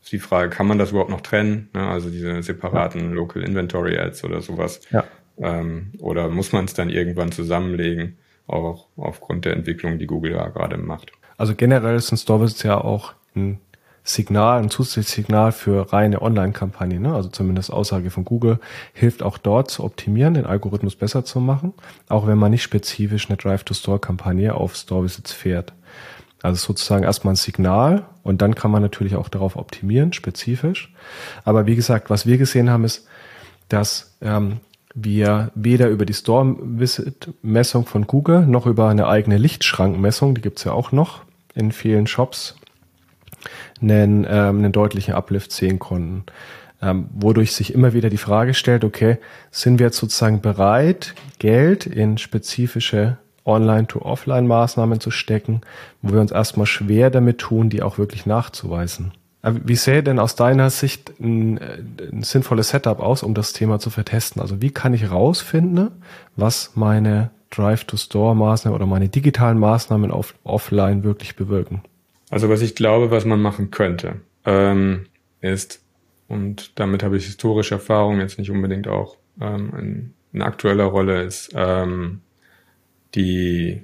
ist 0.06 0.12
die 0.12 0.20
Frage, 0.20 0.52
kann 0.52 0.68
man 0.68 0.78
das 0.78 0.92
überhaupt 0.92 1.10
noch 1.10 1.22
trennen? 1.22 1.70
Ne? 1.74 1.88
Also 1.88 2.12
diese 2.12 2.44
separaten 2.44 3.12
Local 3.14 3.42
Inventory 3.42 3.98
Ads 3.98 4.24
oder 4.24 4.40
sowas. 4.40 4.82
Ja. 4.92 5.04
Ähm, 5.40 5.94
oder 5.98 6.30
muss 6.30 6.52
man 6.52 6.66
es 6.66 6.76
dann 6.76 6.92
irgendwann 6.92 7.32
zusammenlegen, 7.32 8.18
auch 8.46 8.88
aufgrund 8.98 9.46
der 9.46 9.54
Entwicklung, 9.54 9.98
die 9.98 10.06
Google 10.06 10.34
ja 10.34 10.48
gerade 10.50 10.78
macht? 10.78 11.12
Also 11.38 11.56
generell 11.56 12.00
sind 12.00 12.20
Store 12.20 12.48
ja 12.62 12.80
auch 12.80 13.14
ein 13.36 13.60
Signal, 14.08 14.62
ein 14.62 14.70
zusätzliches 14.70 15.14
Signal 15.14 15.52
für 15.52 15.92
reine 15.92 16.22
Online-Kampagnen, 16.22 17.02
ne? 17.02 17.16
also 17.16 17.28
zumindest 17.30 17.74
Aussage 17.74 18.12
von 18.12 18.24
Google, 18.24 18.60
hilft 18.94 19.24
auch 19.24 19.40
dort 19.40 19.72
zu 19.72 19.84
optimieren, 19.84 20.36
den 20.36 20.46
Algorithmus 20.46 20.96
besser 20.96 21.26
zu 21.26 21.40
machen, 21.40 21.74
auch 22.08 22.28
wenn 22.28 22.38
man 22.38 22.52
nicht 22.52 22.62
spezifisch 22.62 23.28
eine 23.28 23.38
Drive-to-Store-Kampagne 23.38 24.54
auf 24.54 24.76
Store-Visits 24.76 25.34
fährt. 25.34 25.74
Also 26.44 26.68
sozusagen 26.68 27.04
erstmal 27.04 27.34
ein 27.34 27.38
Signal 27.38 28.06
und 28.22 28.44
dann 28.44 28.54
kann 28.54 28.70
man 28.70 28.84
natürlich 28.84 29.16
auch 29.16 29.28
darauf 29.28 29.56
optimieren, 29.56 30.14
spezifisch. 30.14 30.94
Aber 31.44 31.66
wie 31.66 31.76
gesagt, 31.76 32.12
was 32.12 32.28
wir 32.28 32.38
gesehen 32.38 32.70
haben, 32.70 32.84
ist, 32.84 33.08
dass 33.70 34.16
ähm, 34.22 34.60
wir 34.94 35.52
weder 35.56 35.90
über 35.90 36.06
die 36.06 36.14
Store-Visit-Messung 36.14 37.88
von 37.88 38.06
Google 38.06 38.46
noch 38.46 38.68
über 38.68 38.88
eine 38.88 39.08
eigene 39.08 39.40
Lichtschrankmessung, 39.40 40.36
die 40.36 40.42
gibt's 40.42 40.64
ja 40.64 40.74
auch 40.74 40.92
noch 40.92 41.22
in 41.56 41.72
vielen 41.72 42.06
Shops, 42.06 42.56
einen, 43.82 44.26
ähm, 44.30 44.60
einen 44.60 44.72
deutlichen 44.72 45.14
Uplift 45.14 45.52
sehen 45.52 45.80
konnten. 45.80 46.24
Ähm, 46.82 47.08
wodurch 47.14 47.54
sich 47.54 47.74
immer 47.74 47.94
wieder 47.94 48.10
die 48.10 48.18
Frage 48.18 48.54
stellt, 48.54 48.84
okay, 48.84 49.18
sind 49.50 49.80
wir 49.80 49.88
jetzt 49.88 49.98
sozusagen 49.98 50.42
bereit, 50.42 51.16
Geld 51.40 51.86
in 51.86 52.18
spezifische 52.18 53.18
Online-to-Offline-Maßnahmen 53.46 55.00
zu 55.00 55.12
stecken, 55.12 55.62
wo 56.02 56.14
wir 56.14 56.22
uns 56.22 56.32
erstmal 56.32 56.66
schwer 56.66 57.10
damit 57.10 57.38
tun, 57.38 57.70
die 57.70 57.82
auch 57.82 57.98
wirklich 57.98 58.26
nachzuweisen? 58.26 59.14
Wie 59.44 59.76
sähe 59.76 60.02
denn 60.02 60.18
aus 60.18 60.36
deiner 60.36 60.72
Sicht 60.72 61.20
ein, 61.20 61.60
ein, 61.60 62.24
sinnvolles 62.24 62.70
Setup 62.70 63.00
aus, 63.00 63.22
um 63.22 63.36
das 63.36 63.54
Thema 63.54 63.78
zu 63.80 63.92
vertesten? 63.92 64.42
Also 64.42 64.60
wie 64.62 64.72
kann 64.72 64.96
ich 64.96 65.12
rausfinden, 65.12 65.92
was 66.36 66.72
meine 66.74 67.30
Drive-to-Store-Maßnahmen 67.52 68.76
oder 68.76 68.88
meine 68.88 69.08
digitalen 69.08 69.60
Maßnahmen 69.60 70.10
auf 70.10 70.34
offline 70.44 71.04
wirklich 71.04 71.36
bewirken? 71.36 71.84
Also 72.36 72.50
was 72.50 72.62
ich 72.62 72.76
glaube, 72.76 73.12
was 73.12 73.24
man 73.24 73.42
machen 73.42 73.72
könnte, 73.72 74.20
ähm, 74.44 75.06
ist, 75.40 75.82
und 76.28 76.78
damit 76.78 77.02
habe 77.02 77.16
ich 77.16 77.28
historische 77.28 77.76
Erfahrung, 77.76 78.20
jetzt 78.20 78.38
nicht 78.38 78.52
unbedingt 78.52 78.90
auch 78.90 79.16
ähm, 79.40 79.72
in, 79.80 80.14
in 80.34 80.42
aktueller 80.42 80.84
Rolle, 80.84 81.24
ist 81.24 81.54
ähm, 81.56 82.20
die 83.16 83.84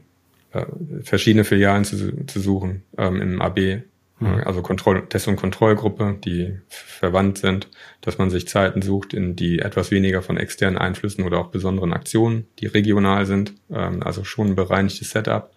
äh, 0.51 0.65
verschiedene 1.01 1.45
Filialen 1.45 1.85
zu, 1.85 2.25
zu 2.25 2.41
suchen 2.41 2.83
ähm, 2.97 3.21
im 3.21 3.41
AB, 3.41 3.83
mhm. 4.19 4.41
also 4.43 4.61
Kontroll 4.61 5.07
Test- 5.07 5.29
und 5.29 5.37
Kontrollgruppe, 5.37 6.17
die 6.21 6.59
verwandt 6.67 7.37
sind, 7.37 7.69
dass 8.01 8.17
man 8.17 8.29
sich 8.29 8.49
Zeiten 8.49 8.81
sucht, 8.81 9.13
in 9.13 9.37
die 9.37 9.59
etwas 9.59 9.91
weniger 9.91 10.21
von 10.21 10.35
externen 10.35 10.77
Einflüssen 10.77 11.23
oder 11.23 11.39
auch 11.39 11.51
besonderen 11.51 11.93
Aktionen, 11.93 12.47
die 12.59 12.67
regional 12.67 13.25
sind, 13.25 13.53
ähm, 13.71 14.03
also 14.03 14.25
schon 14.25 14.47
ein 14.47 14.55
bereinigtes 14.55 15.11
Setup 15.11 15.53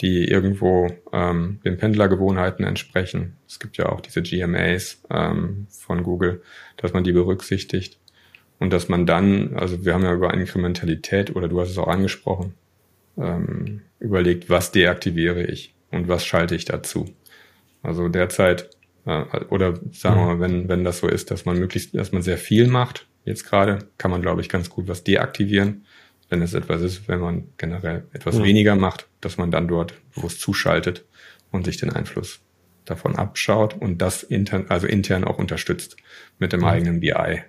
die 0.00 0.24
irgendwo 0.24 0.88
ähm, 1.12 1.60
den 1.64 1.76
Pendlergewohnheiten 1.76 2.64
entsprechen. 2.64 3.36
Es 3.46 3.60
gibt 3.60 3.76
ja 3.76 3.90
auch 3.90 4.00
diese 4.00 4.22
GMAs 4.22 5.02
ähm, 5.10 5.66
von 5.68 6.02
Google, 6.02 6.42
dass 6.78 6.92
man 6.92 7.04
die 7.04 7.12
berücksichtigt 7.12 7.98
und 8.58 8.72
dass 8.72 8.88
man 8.88 9.06
dann, 9.06 9.56
also 9.56 9.84
wir 9.84 9.94
haben 9.94 10.04
ja 10.04 10.14
über 10.14 10.32
Inkrementalität 10.32 11.36
oder 11.36 11.48
du 11.48 11.60
hast 11.60 11.70
es 11.70 11.78
auch 11.78 11.88
angesprochen, 11.88 12.54
ähm, 13.18 13.82
überlegt, 13.98 14.48
was 14.48 14.72
deaktiviere 14.72 15.44
ich 15.44 15.74
und 15.90 16.08
was 16.08 16.24
schalte 16.24 16.54
ich 16.54 16.64
dazu. 16.64 17.10
Also 17.82 18.08
derzeit 18.08 18.70
äh, 19.04 19.24
oder 19.50 19.78
sagen 19.92 20.16
wir 20.16 20.26
mal, 20.26 20.40
wenn 20.40 20.68
wenn 20.68 20.84
das 20.84 20.98
so 20.98 21.08
ist, 21.08 21.30
dass 21.30 21.44
man 21.44 21.58
möglichst, 21.58 21.94
dass 21.94 22.12
man 22.12 22.22
sehr 22.22 22.38
viel 22.38 22.66
macht, 22.66 23.06
jetzt 23.24 23.44
gerade 23.44 23.88
kann 23.98 24.10
man 24.10 24.22
glaube 24.22 24.40
ich 24.40 24.48
ganz 24.48 24.70
gut 24.70 24.88
was 24.88 25.04
deaktivieren 25.04 25.84
wenn 26.30 26.40
es 26.42 26.54
etwas 26.54 26.80
ist, 26.80 27.08
wenn 27.08 27.20
man 27.20 27.48
generell 27.58 28.04
etwas 28.12 28.38
ja. 28.38 28.44
weniger 28.44 28.76
macht, 28.76 29.06
dass 29.20 29.36
man 29.36 29.50
dann 29.50 29.68
dort 29.68 29.94
bewusst 30.14 30.40
zuschaltet 30.40 31.04
und 31.50 31.64
sich 31.64 31.76
den 31.76 31.90
Einfluss 31.90 32.40
davon 32.84 33.16
abschaut 33.16 33.74
und 33.78 33.98
das 33.98 34.22
intern, 34.22 34.66
also 34.68 34.86
intern 34.86 35.24
auch 35.24 35.38
unterstützt 35.38 35.96
mit 36.38 36.52
dem 36.52 36.62
ja. 36.62 36.68
eigenen 36.68 37.00
BI, 37.00 37.42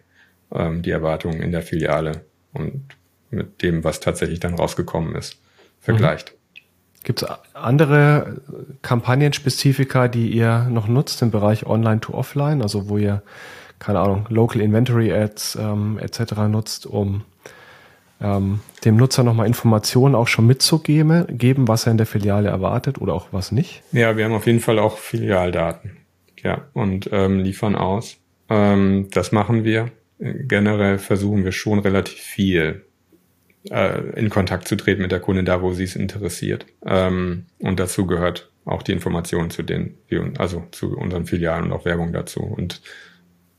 ähm, 0.54 0.82
die 0.82 0.92
Erwartungen 0.92 1.42
in 1.42 1.52
der 1.52 1.62
Filiale 1.62 2.26
und 2.52 2.84
mit 3.30 3.62
dem, 3.62 3.84
was 3.84 4.00
tatsächlich 4.00 4.40
dann 4.40 4.56
rausgekommen 4.56 5.16
ist, 5.16 5.40
vergleicht. 5.80 6.34
Mhm. 6.34 6.42
Gibt 7.04 7.24
es 7.24 7.30
andere 7.54 8.42
Kampagnenspezifika, 8.84 10.08
die 10.08 10.30
ihr 10.30 10.68
noch 10.70 10.88
nutzt 10.88 11.22
im 11.24 11.32
Bereich 11.32 11.66
Online 11.66 12.00
to 12.00 12.14
Offline, 12.14 12.62
also 12.62 12.90
wo 12.90 12.98
ihr, 12.98 13.24
keine 13.80 14.00
Ahnung, 14.00 14.28
Local 14.30 14.62
Inventory 14.62 15.12
Ads 15.12 15.56
ähm, 15.56 15.98
etc. 15.98 16.34
nutzt, 16.48 16.86
um 16.86 17.24
ähm, 18.22 18.60
dem 18.86 18.98
Nutzer 18.98 19.24
nochmal 19.24 19.48
Informationen 19.48 20.16
auch 20.16 20.28
schon 20.28 20.48
mitzugeben, 20.48 21.26
geben, 21.38 21.68
was 21.68 21.86
er 21.86 21.92
in 21.92 21.98
der 21.98 22.08
Filiale 22.08 22.50
erwartet 22.50 23.00
oder 23.00 23.14
auch 23.14 23.28
was 23.32 23.52
nicht? 23.52 23.84
Ja, 23.92 24.18
wir 24.18 24.26
haben 24.26 24.34
auf 24.34 24.48
jeden 24.48 24.60
Fall 24.60 24.80
auch 24.80 24.98
Filialdaten. 24.98 25.98
Ja, 26.44 26.66
und 26.74 27.10
ähm, 27.12 27.40
liefern 27.40 27.76
aus. 27.76 28.18
Ähm, 28.50 29.08
das 29.12 29.32
machen 29.32 29.64
wir. 29.64 29.92
Generell 30.20 31.00
versuchen 31.00 31.44
wir 31.44 31.52
schon 31.52 31.80
relativ 31.80 32.20
viel 32.20 32.86
äh, 33.70 34.02
in 34.16 34.30
Kontakt 34.30 34.68
zu 34.68 34.76
treten 34.76 35.02
mit 35.02 35.12
der 35.12 35.20
Kundin 35.20 35.46
da, 35.46 35.62
wo 35.62 35.74
sie 35.74 35.84
es 35.84 35.96
interessiert. 35.96 36.66
Ähm, 36.86 37.46
und 37.60 37.80
dazu 37.80 38.08
gehört 38.08 38.52
auch 38.66 38.84
die 38.84 38.92
Informationen 38.92 39.50
zu 39.50 39.64
den, 39.64 39.98
also 40.38 40.64
zu 40.72 40.96
unseren 40.98 41.26
Filialen 41.26 41.66
und 41.66 41.72
auch 41.72 41.86
Werbung 41.86 42.14
dazu. 42.14 42.42
Und 42.42 42.82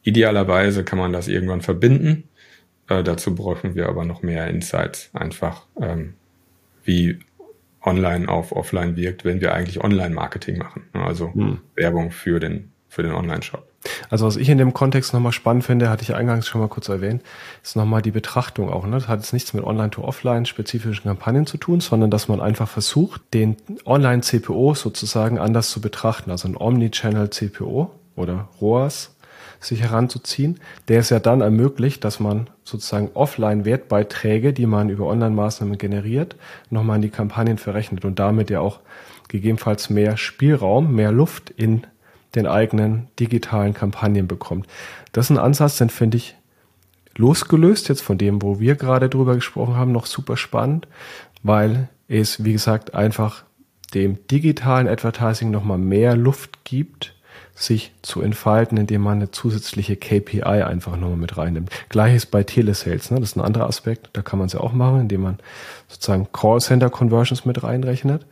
idealerweise 0.02 0.84
kann 0.84 0.98
man 0.98 1.12
das 1.12 1.28
irgendwann 1.28 1.62
verbinden. 1.62 2.28
Äh, 2.92 3.02
dazu 3.02 3.34
brauchen 3.34 3.74
wir 3.74 3.88
aber 3.88 4.04
noch 4.04 4.22
mehr 4.22 4.48
Insights, 4.48 5.10
einfach 5.12 5.62
ähm, 5.80 6.14
wie 6.84 7.18
online 7.82 8.28
auf 8.28 8.52
offline 8.52 8.96
wirkt, 8.96 9.24
wenn 9.24 9.40
wir 9.40 9.54
eigentlich 9.54 9.82
Online-Marketing 9.82 10.58
machen. 10.58 10.84
Also 10.92 11.32
hm. 11.32 11.58
Werbung 11.74 12.10
für 12.10 12.38
den, 12.38 12.70
für 12.88 13.02
den 13.02 13.12
Online-Shop. 13.12 13.66
Also 14.10 14.26
was 14.26 14.36
ich 14.36 14.48
in 14.48 14.58
dem 14.58 14.72
Kontext 14.72 15.12
nochmal 15.12 15.32
spannend 15.32 15.64
finde, 15.64 15.90
hatte 15.90 16.02
ich 16.02 16.14
eingangs 16.14 16.46
schon 16.46 16.60
mal 16.60 16.68
kurz 16.68 16.88
erwähnt, 16.88 17.22
ist 17.64 17.74
nochmal 17.74 18.02
die 18.02 18.12
Betrachtung 18.12 18.70
auch. 18.70 18.86
Ne? 18.86 18.92
Das 18.92 19.08
hat 19.08 19.20
jetzt 19.20 19.32
nichts 19.32 19.54
mit 19.54 19.64
Online-to-Offline 19.64 20.46
spezifischen 20.46 21.04
Kampagnen 21.04 21.46
zu 21.46 21.56
tun, 21.56 21.80
sondern 21.80 22.10
dass 22.10 22.28
man 22.28 22.40
einfach 22.40 22.68
versucht, 22.68 23.22
den 23.34 23.56
Online-CPO 23.84 24.74
sozusagen 24.74 25.38
anders 25.38 25.70
zu 25.70 25.80
betrachten. 25.80 26.30
Also 26.30 26.46
ein 26.46 26.56
Omnichannel-CPO 26.56 27.90
oder 28.14 28.48
ROAS 28.60 29.16
sich 29.62 29.82
heranzuziehen, 29.82 30.58
der 30.88 31.00
es 31.00 31.10
ja 31.10 31.20
dann 31.20 31.40
ermöglicht, 31.40 32.04
dass 32.04 32.20
man 32.20 32.50
sozusagen 32.64 33.10
Offline-Wertbeiträge, 33.14 34.52
die 34.52 34.66
man 34.66 34.88
über 34.88 35.06
Online-Maßnahmen 35.06 35.78
generiert, 35.78 36.36
nochmal 36.70 36.96
in 36.96 37.02
die 37.02 37.10
Kampagnen 37.10 37.58
verrechnet 37.58 38.04
und 38.04 38.18
damit 38.18 38.50
ja 38.50 38.60
auch 38.60 38.80
gegebenenfalls 39.28 39.88
mehr 39.88 40.16
Spielraum, 40.16 40.94
mehr 40.94 41.12
Luft 41.12 41.50
in 41.50 41.86
den 42.34 42.46
eigenen 42.46 43.08
digitalen 43.20 43.74
Kampagnen 43.74 44.26
bekommt. 44.26 44.66
Das 45.12 45.26
ist 45.26 45.30
ein 45.30 45.38
Ansatz, 45.38 45.78
den 45.78 45.90
finde 45.90 46.16
ich 46.16 46.36
losgelöst 47.16 47.88
jetzt 47.88 48.02
von 48.02 48.18
dem, 48.18 48.42
wo 48.42 48.58
wir 48.58 48.74
gerade 48.74 49.08
drüber 49.08 49.34
gesprochen 49.34 49.76
haben, 49.76 49.92
noch 49.92 50.06
super 50.06 50.36
spannend, 50.36 50.88
weil 51.42 51.88
es, 52.08 52.44
wie 52.44 52.52
gesagt, 52.52 52.94
einfach 52.94 53.44
dem 53.94 54.26
digitalen 54.28 54.88
Advertising 54.88 55.50
nochmal 55.50 55.78
mehr 55.78 56.16
Luft 56.16 56.64
gibt, 56.64 57.14
sich 57.54 57.92
zu 58.02 58.22
entfalten, 58.22 58.78
indem 58.78 59.02
man 59.02 59.18
eine 59.18 59.30
zusätzliche 59.30 59.96
KPI 59.96 60.42
einfach 60.42 60.96
nochmal 60.96 61.16
mit 61.16 61.36
reinnimmt. 61.36 61.70
Gleiches 61.88 62.26
bei 62.26 62.42
Telesales, 62.42 63.10
ne? 63.10 63.20
das 63.20 63.30
ist 63.30 63.36
ein 63.36 63.42
anderer 63.42 63.66
Aspekt, 63.66 64.10
da 64.14 64.22
kann 64.22 64.38
man 64.38 64.46
es 64.46 64.54
ja 64.54 64.60
auch 64.60 64.72
machen, 64.72 65.02
indem 65.02 65.22
man 65.22 65.38
sozusagen 65.88 66.28
Callcenter-Conversions 66.32 67.44
mit 67.44 67.62
reinrechnet. 67.62 68.26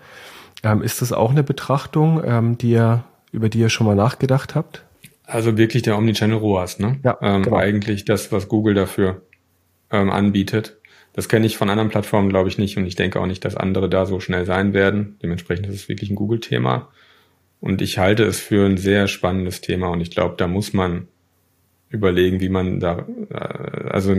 Ähm, 0.62 0.82
ist 0.82 1.02
das 1.02 1.12
auch 1.12 1.30
eine 1.30 1.42
Betrachtung, 1.42 2.22
ähm, 2.24 2.58
die 2.58 2.72
ihr, 2.72 3.04
über 3.32 3.48
die 3.48 3.60
ihr 3.60 3.68
schon 3.68 3.86
mal 3.86 3.96
nachgedacht 3.96 4.54
habt? 4.54 4.84
Also 5.24 5.56
wirklich 5.56 5.82
der 5.82 5.96
Omnichannel 5.96 6.38
ROAS, 6.38 6.80
ne? 6.80 6.98
Ja, 7.04 7.16
ähm, 7.22 7.44
genau. 7.44 7.56
Eigentlich 7.56 8.04
das, 8.04 8.32
was 8.32 8.48
Google 8.48 8.74
dafür 8.74 9.22
ähm, 9.90 10.10
anbietet. 10.10 10.78
Das 11.12 11.28
kenne 11.28 11.46
ich 11.46 11.56
von 11.56 11.70
anderen 11.70 11.88
Plattformen, 11.88 12.28
glaube 12.28 12.48
ich, 12.48 12.58
nicht 12.58 12.76
und 12.76 12.86
ich 12.86 12.96
denke 12.96 13.20
auch 13.20 13.26
nicht, 13.26 13.44
dass 13.44 13.56
andere 13.56 13.88
da 13.88 14.06
so 14.06 14.20
schnell 14.20 14.44
sein 14.44 14.74
werden. 14.74 15.18
Dementsprechend 15.22 15.66
ist 15.66 15.74
es 15.74 15.88
wirklich 15.88 16.10
ein 16.10 16.16
Google-Thema. 16.16 16.88
Und 17.60 17.82
ich 17.82 17.98
halte 17.98 18.24
es 18.24 18.40
für 18.40 18.64
ein 18.64 18.78
sehr 18.78 19.06
spannendes 19.06 19.60
Thema 19.60 19.88
und 19.88 20.00
ich 20.00 20.10
glaube, 20.10 20.34
da 20.38 20.46
muss 20.46 20.72
man 20.72 21.08
überlegen, 21.90 22.40
wie 22.40 22.48
man 22.48 22.80
da, 22.80 23.06
äh, 23.30 23.88
also 23.90 24.16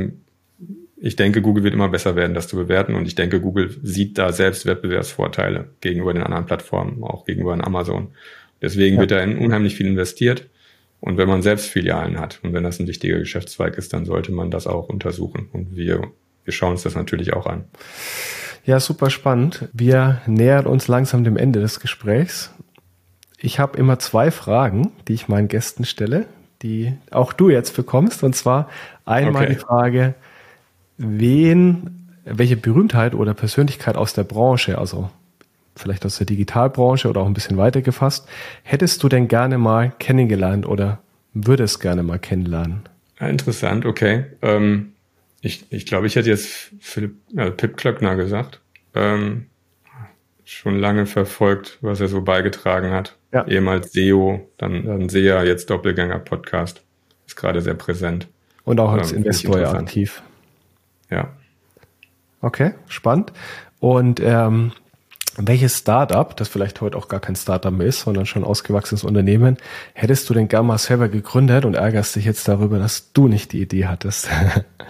ich 0.97 1.15
denke, 1.15 1.41
Google 1.41 1.63
wird 1.63 1.73
immer 1.73 1.89
besser 1.89 2.15
werden, 2.15 2.35
das 2.35 2.47
zu 2.47 2.55
bewerten 2.55 2.93
und 2.93 3.07
ich 3.07 3.15
denke, 3.15 3.41
Google 3.41 3.75
sieht 3.81 4.19
da 4.19 4.31
selbst 4.31 4.67
Wettbewerbsvorteile 4.67 5.69
gegenüber 5.81 6.13
den 6.13 6.21
anderen 6.21 6.45
Plattformen, 6.45 7.03
auch 7.03 7.25
gegenüber 7.25 7.53
Amazon. 7.65 8.09
Deswegen 8.61 8.97
ja. 8.97 9.01
wird 9.01 9.11
da 9.11 9.23
unheimlich 9.23 9.75
viel 9.75 9.87
investiert 9.87 10.47
und 10.99 11.17
wenn 11.17 11.27
man 11.27 11.41
selbst 11.41 11.65
Filialen 11.65 12.19
hat 12.19 12.39
und 12.43 12.53
wenn 12.53 12.63
das 12.63 12.79
ein 12.79 12.87
wichtiger 12.87 13.17
Geschäftszweig 13.17 13.75
ist, 13.79 13.93
dann 13.93 14.05
sollte 14.05 14.31
man 14.31 14.51
das 14.51 14.67
auch 14.67 14.89
untersuchen 14.89 15.49
und 15.51 15.75
wir, 15.75 16.11
wir 16.43 16.53
schauen 16.53 16.73
uns 16.73 16.83
das 16.83 16.93
natürlich 16.93 17.33
auch 17.33 17.47
an. 17.47 17.63
Ja, 18.63 18.79
super 18.79 19.09
spannend. 19.09 19.69
Wir 19.73 20.21
nähern 20.27 20.67
uns 20.67 20.87
langsam 20.87 21.23
dem 21.23 21.35
Ende 21.35 21.61
des 21.61 21.79
Gesprächs 21.79 22.53
ich 23.41 23.59
habe 23.59 23.77
immer 23.77 23.99
zwei 23.99 24.31
Fragen, 24.31 24.91
die 25.07 25.13
ich 25.13 25.27
meinen 25.27 25.47
Gästen 25.47 25.85
stelle, 25.85 26.25
die 26.61 26.93
auch 27.09 27.33
du 27.33 27.49
jetzt 27.49 27.75
bekommst. 27.75 28.23
Und 28.23 28.35
zwar 28.35 28.69
einmal 29.05 29.43
okay. 29.43 29.53
die 29.53 29.59
Frage, 29.59 30.13
wen, 30.97 32.07
welche 32.23 32.57
Berühmtheit 32.57 33.15
oder 33.15 33.33
Persönlichkeit 33.33 33.97
aus 33.97 34.13
der 34.13 34.23
Branche, 34.23 34.77
also 34.77 35.09
vielleicht 35.75 36.05
aus 36.05 36.17
der 36.17 36.27
Digitalbranche 36.27 37.09
oder 37.09 37.21
auch 37.21 37.25
ein 37.25 37.33
bisschen 37.33 37.57
weiter 37.57 37.81
gefasst, 37.81 38.27
hättest 38.63 39.01
du 39.01 39.09
denn 39.09 39.27
gerne 39.27 39.57
mal 39.57 39.91
kennengelernt 39.97 40.67
oder 40.67 40.99
würdest 41.33 41.79
gerne 41.79 42.03
mal 42.03 42.19
kennenlernen? 42.19 42.83
Ja, 43.19 43.27
interessant, 43.27 43.85
okay. 43.85 44.25
Ähm, 44.41 44.93
ich, 45.41 45.65
ich 45.71 45.85
glaube, 45.85 46.07
ich 46.07 46.15
hätte 46.15 46.29
jetzt 46.29 46.71
Philipp, 46.79 47.15
äh, 47.35 47.49
Pip 47.49 47.77
Klöckner 47.77 48.15
gesagt. 48.15 48.61
Ähm, 48.93 49.47
schon 50.43 50.77
lange 50.77 51.05
verfolgt, 51.05 51.79
was 51.81 52.01
er 52.01 52.09
so 52.09 52.21
beigetragen 52.21 52.91
hat. 52.91 53.15
Ja. 53.31 53.47
Ehemals 53.47 53.93
SEO, 53.93 54.49
dann, 54.57 54.85
dann 54.85 55.09
SEA, 55.09 55.43
jetzt 55.43 55.69
Doppelgänger-Podcast. 55.69 56.81
Ist 57.25 57.35
gerade 57.35 57.61
sehr 57.61 57.75
präsent. 57.75 58.27
Und 58.63 58.79
auch 58.79 58.91
als 58.91 59.11
ähm, 59.11 59.19
Investor 59.19 59.59
ja 59.59 59.71
aktiv. 59.71 60.21
Ja. 61.09 61.29
Okay, 62.41 62.73
spannend. 62.87 63.31
Und 63.79 64.19
ähm, 64.19 64.71
welches 65.37 65.77
Startup, 65.77 66.35
das 66.35 66.49
vielleicht 66.49 66.81
heute 66.81 66.97
auch 66.97 67.07
gar 67.07 67.19
kein 67.19 67.35
Startup 67.35 67.71
mehr 67.71 67.87
ist, 67.87 68.01
sondern 68.01 68.25
schon 68.25 68.43
ausgewachsenes 68.43 69.03
Unternehmen, 69.03 69.57
hättest 69.93 70.29
du 70.29 70.33
denn 70.33 70.47
gerne 70.47 70.67
mal 70.67 70.77
selber 70.77 71.07
gegründet 71.07 71.63
und 71.63 71.75
ärgerst 71.75 72.15
dich 72.15 72.25
jetzt 72.25 72.47
darüber, 72.47 72.79
dass 72.79 73.13
du 73.13 73.27
nicht 73.27 73.53
die 73.53 73.61
Idee 73.61 73.85
hattest? 73.85 74.29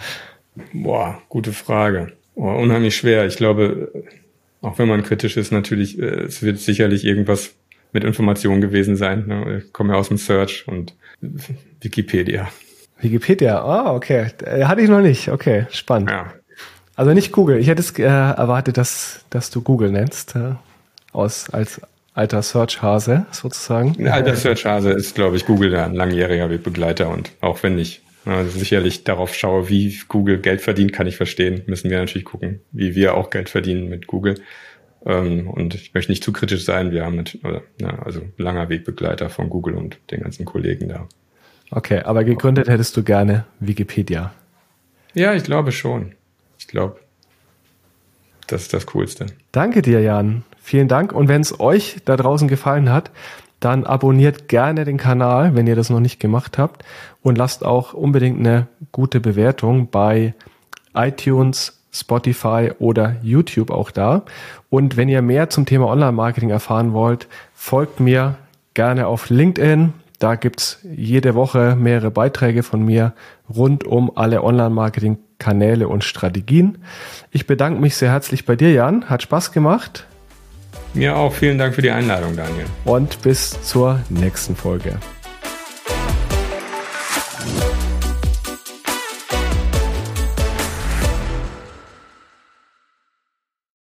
Boah, 0.74 1.22
gute 1.30 1.54
Frage. 1.54 2.14
Boah, 2.36 2.58
unheimlich 2.58 2.96
schwer. 2.96 3.26
Ich 3.28 3.38
glaube, 3.38 3.92
auch 4.62 4.80
wenn 4.80 4.88
man 4.88 5.04
kritisch 5.04 5.38
ist, 5.38 5.52
natürlich, 5.52 6.00
äh, 6.00 6.24
es 6.24 6.42
wird 6.42 6.60
sicherlich 6.60 7.06
irgendwas 7.06 7.54
mit 7.92 8.04
Informationen 8.04 8.62
gewesen 8.62 8.96
sein. 8.96 9.26
Ne? 9.28 9.64
Ich 9.66 9.74
komme 9.74 9.94
ja 9.94 10.00
aus 10.00 10.08
dem 10.08 10.18
Search 10.18 10.68
und 10.68 10.96
Wikipedia. 11.82 12.50
Wikipedia, 13.00 13.62
ah, 13.62 13.94
okay. 13.94 14.28
Äh, 14.44 14.66
hatte 14.66 14.82
ich 14.82 14.90
noch 14.90 15.02
nicht. 15.02 15.30
Okay, 15.30 15.66
spannend. 15.72 16.10
Ja. 16.10 16.34
Also 16.96 17.14
nicht 17.14 17.32
Google. 17.32 17.58
Ich 17.58 17.68
hätte 17.68 17.82
es 17.82 17.98
äh, 17.98 18.04
erwartet, 18.04 18.78
dass, 18.78 19.26
dass 19.30 19.50
du 19.50 19.62
Google 19.62 19.92
nennst. 19.92 20.36
Äh, 20.36 20.56
aus, 21.12 21.50
als 21.50 21.82
alter 22.14 22.42
Search-Hase 22.42 23.26
sozusagen. 23.32 23.96
Ein 24.00 24.08
alter 24.08 24.36
Search-Hase 24.36 24.92
ist, 24.92 25.16
glaube 25.16 25.38
ich, 25.38 25.46
Google 25.46 25.76
ein 25.76 25.94
langjähriger 25.94 26.50
Wegbegleiter 26.50 27.10
und 27.10 27.32
auch 27.42 27.64
wenn 27.64 27.80
ich 27.80 28.02
also 28.26 28.60
sicherlich 28.60 29.04
darauf 29.04 29.34
schaue, 29.34 29.70
wie 29.70 30.00
Google 30.08 30.38
Geld 30.38 30.62
verdient, 30.62 30.94
kann 30.94 31.08
ich 31.08 31.18
verstehen. 31.18 31.64
Müssen 31.66 31.90
wir 31.90 31.98
natürlich 31.98 32.26
gucken, 32.26 32.62
wie 32.72 32.94
wir 32.94 33.16
auch 33.16 33.32
Geld 33.32 33.50
verdienen 33.50 33.90
mit 33.90 34.06
Google. 34.06 34.36
Ähm, 35.06 35.48
und 35.48 35.74
ich 35.76 35.94
möchte 35.94 36.12
nicht 36.12 36.24
zu 36.24 36.32
kritisch 36.32 36.66
sein. 36.66 36.92
Wir 36.92 37.06
haben 37.06 37.16
mit, 37.16 37.40
ja, 37.80 38.00
also 38.00 38.22
langer 38.38 38.70
Wegbegleiter 38.70 39.30
von 39.30 39.50
Google 39.50 39.76
und 39.76 40.00
den 40.12 40.22
ganzen 40.22 40.46
Kollegen 40.46 40.90
da. 40.90 41.08
Okay, 41.72 42.02
aber 42.02 42.24
gegründet 42.24 42.68
hättest 42.68 42.96
du 42.98 43.04
gerne 43.04 43.46
Wikipedia. 43.60 44.34
Ja, 45.14 45.34
ich 45.34 45.44
glaube 45.44 45.72
schon. 45.72 46.14
Ich 46.60 46.68
glaube, 46.68 47.00
das 48.48 48.64
ist 48.64 48.74
das 48.74 48.86
Coolste. 48.88 49.28
Danke 49.52 49.82
dir, 49.82 50.02
Jan. 50.02 50.44
Vielen 50.62 50.88
Dank. 50.88 51.14
Und 51.14 51.28
wenn 51.28 51.42
es 51.42 51.60
euch 51.60 51.98
da 52.06 52.18
draußen 52.18 52.48
gefallen 52.48 52.90
hat, 52.92 53.12
dann 53.62 53.86
abonniert 53.86 54.48
gerne 54.48 54.86
den 54.86 54.98
Kanal, 54.98 55.56
wenn 55.56 55.68
ihr 55.68 55.76
das 55.76 55.90
noch 55.90 56.00
nicht 56.00 56.20
gemacht 56.20 56.58
habt. 56.58 56.84
Und 57.22 57.38
lasst 57.38 57.64
auch 57.64 57.94
unbedingt 57.94 58.40
eine 58.40 58.68
gute 58.92 59.22
Bewertung 59.22 59.90
bei 59.90 60.34
iTunes, 60.94 61.81
Spotify 61.92 62.72
oder 62.80 63.18
YouTube 63.22 63.70
auch 63.70 63.92
da. 63.92 64.24
Und 64.70 64.98
wenn 64.98 65.10
ihr 65.10 65.22
mehr 65.22 65.50
zum 65.50 65.66
Thema 65.66 65.88
Online-Marketing 65.88 66.50
erfahren 66.50 66.94
wollt, 66.94 67.28
folgt 67.54 68.00
mir 68.00 68.36
gerne 68.74 69.08
auf 69.08 69.30
LinkedIn. 69.30 69.94
Da 70.20 70.36
gibt's 70.36 70.80
jede 70.84 71.36
Woche 71.36 71.76
mehrere 71.76 72.12
Beiträge 72.12 72.64
von 72.64 72.86
mir 72.86 73.14
rund 73.54 73.84
um 73.86 74.16
alle 74.16 74.44
Online-Marketing-Kanäle 74.44 75.88
und 75.88 76.04
Strategien. 76.04 76.78
Ich 77.32 77.48
bedanke 77.48 77.82
mich 77.82 77.96
sehr 77.96 78.12
herzlich 78.12 78.46
bei 78.46 78.56
dir, 78.56 78.72
Jan. 78.72 79.10
Hat 79.10 79.24
Spaß 79.24 79.52
gemacht. 79.52 80.06
Mir 80.94 81.16
auch. 81.16 81.34
Vielen 81.34 81.58
Dank 81.58 81.76
für 81.76 81.82
die 81.82 81.92
Einladung, 81.92 82.36
Daniel. 82.36 82.66
Und 82.86 83.22
bis 83.22 83.62
zur 83.64 84.00
nächsten 84.10 84.56
Folge. 84.56 84.98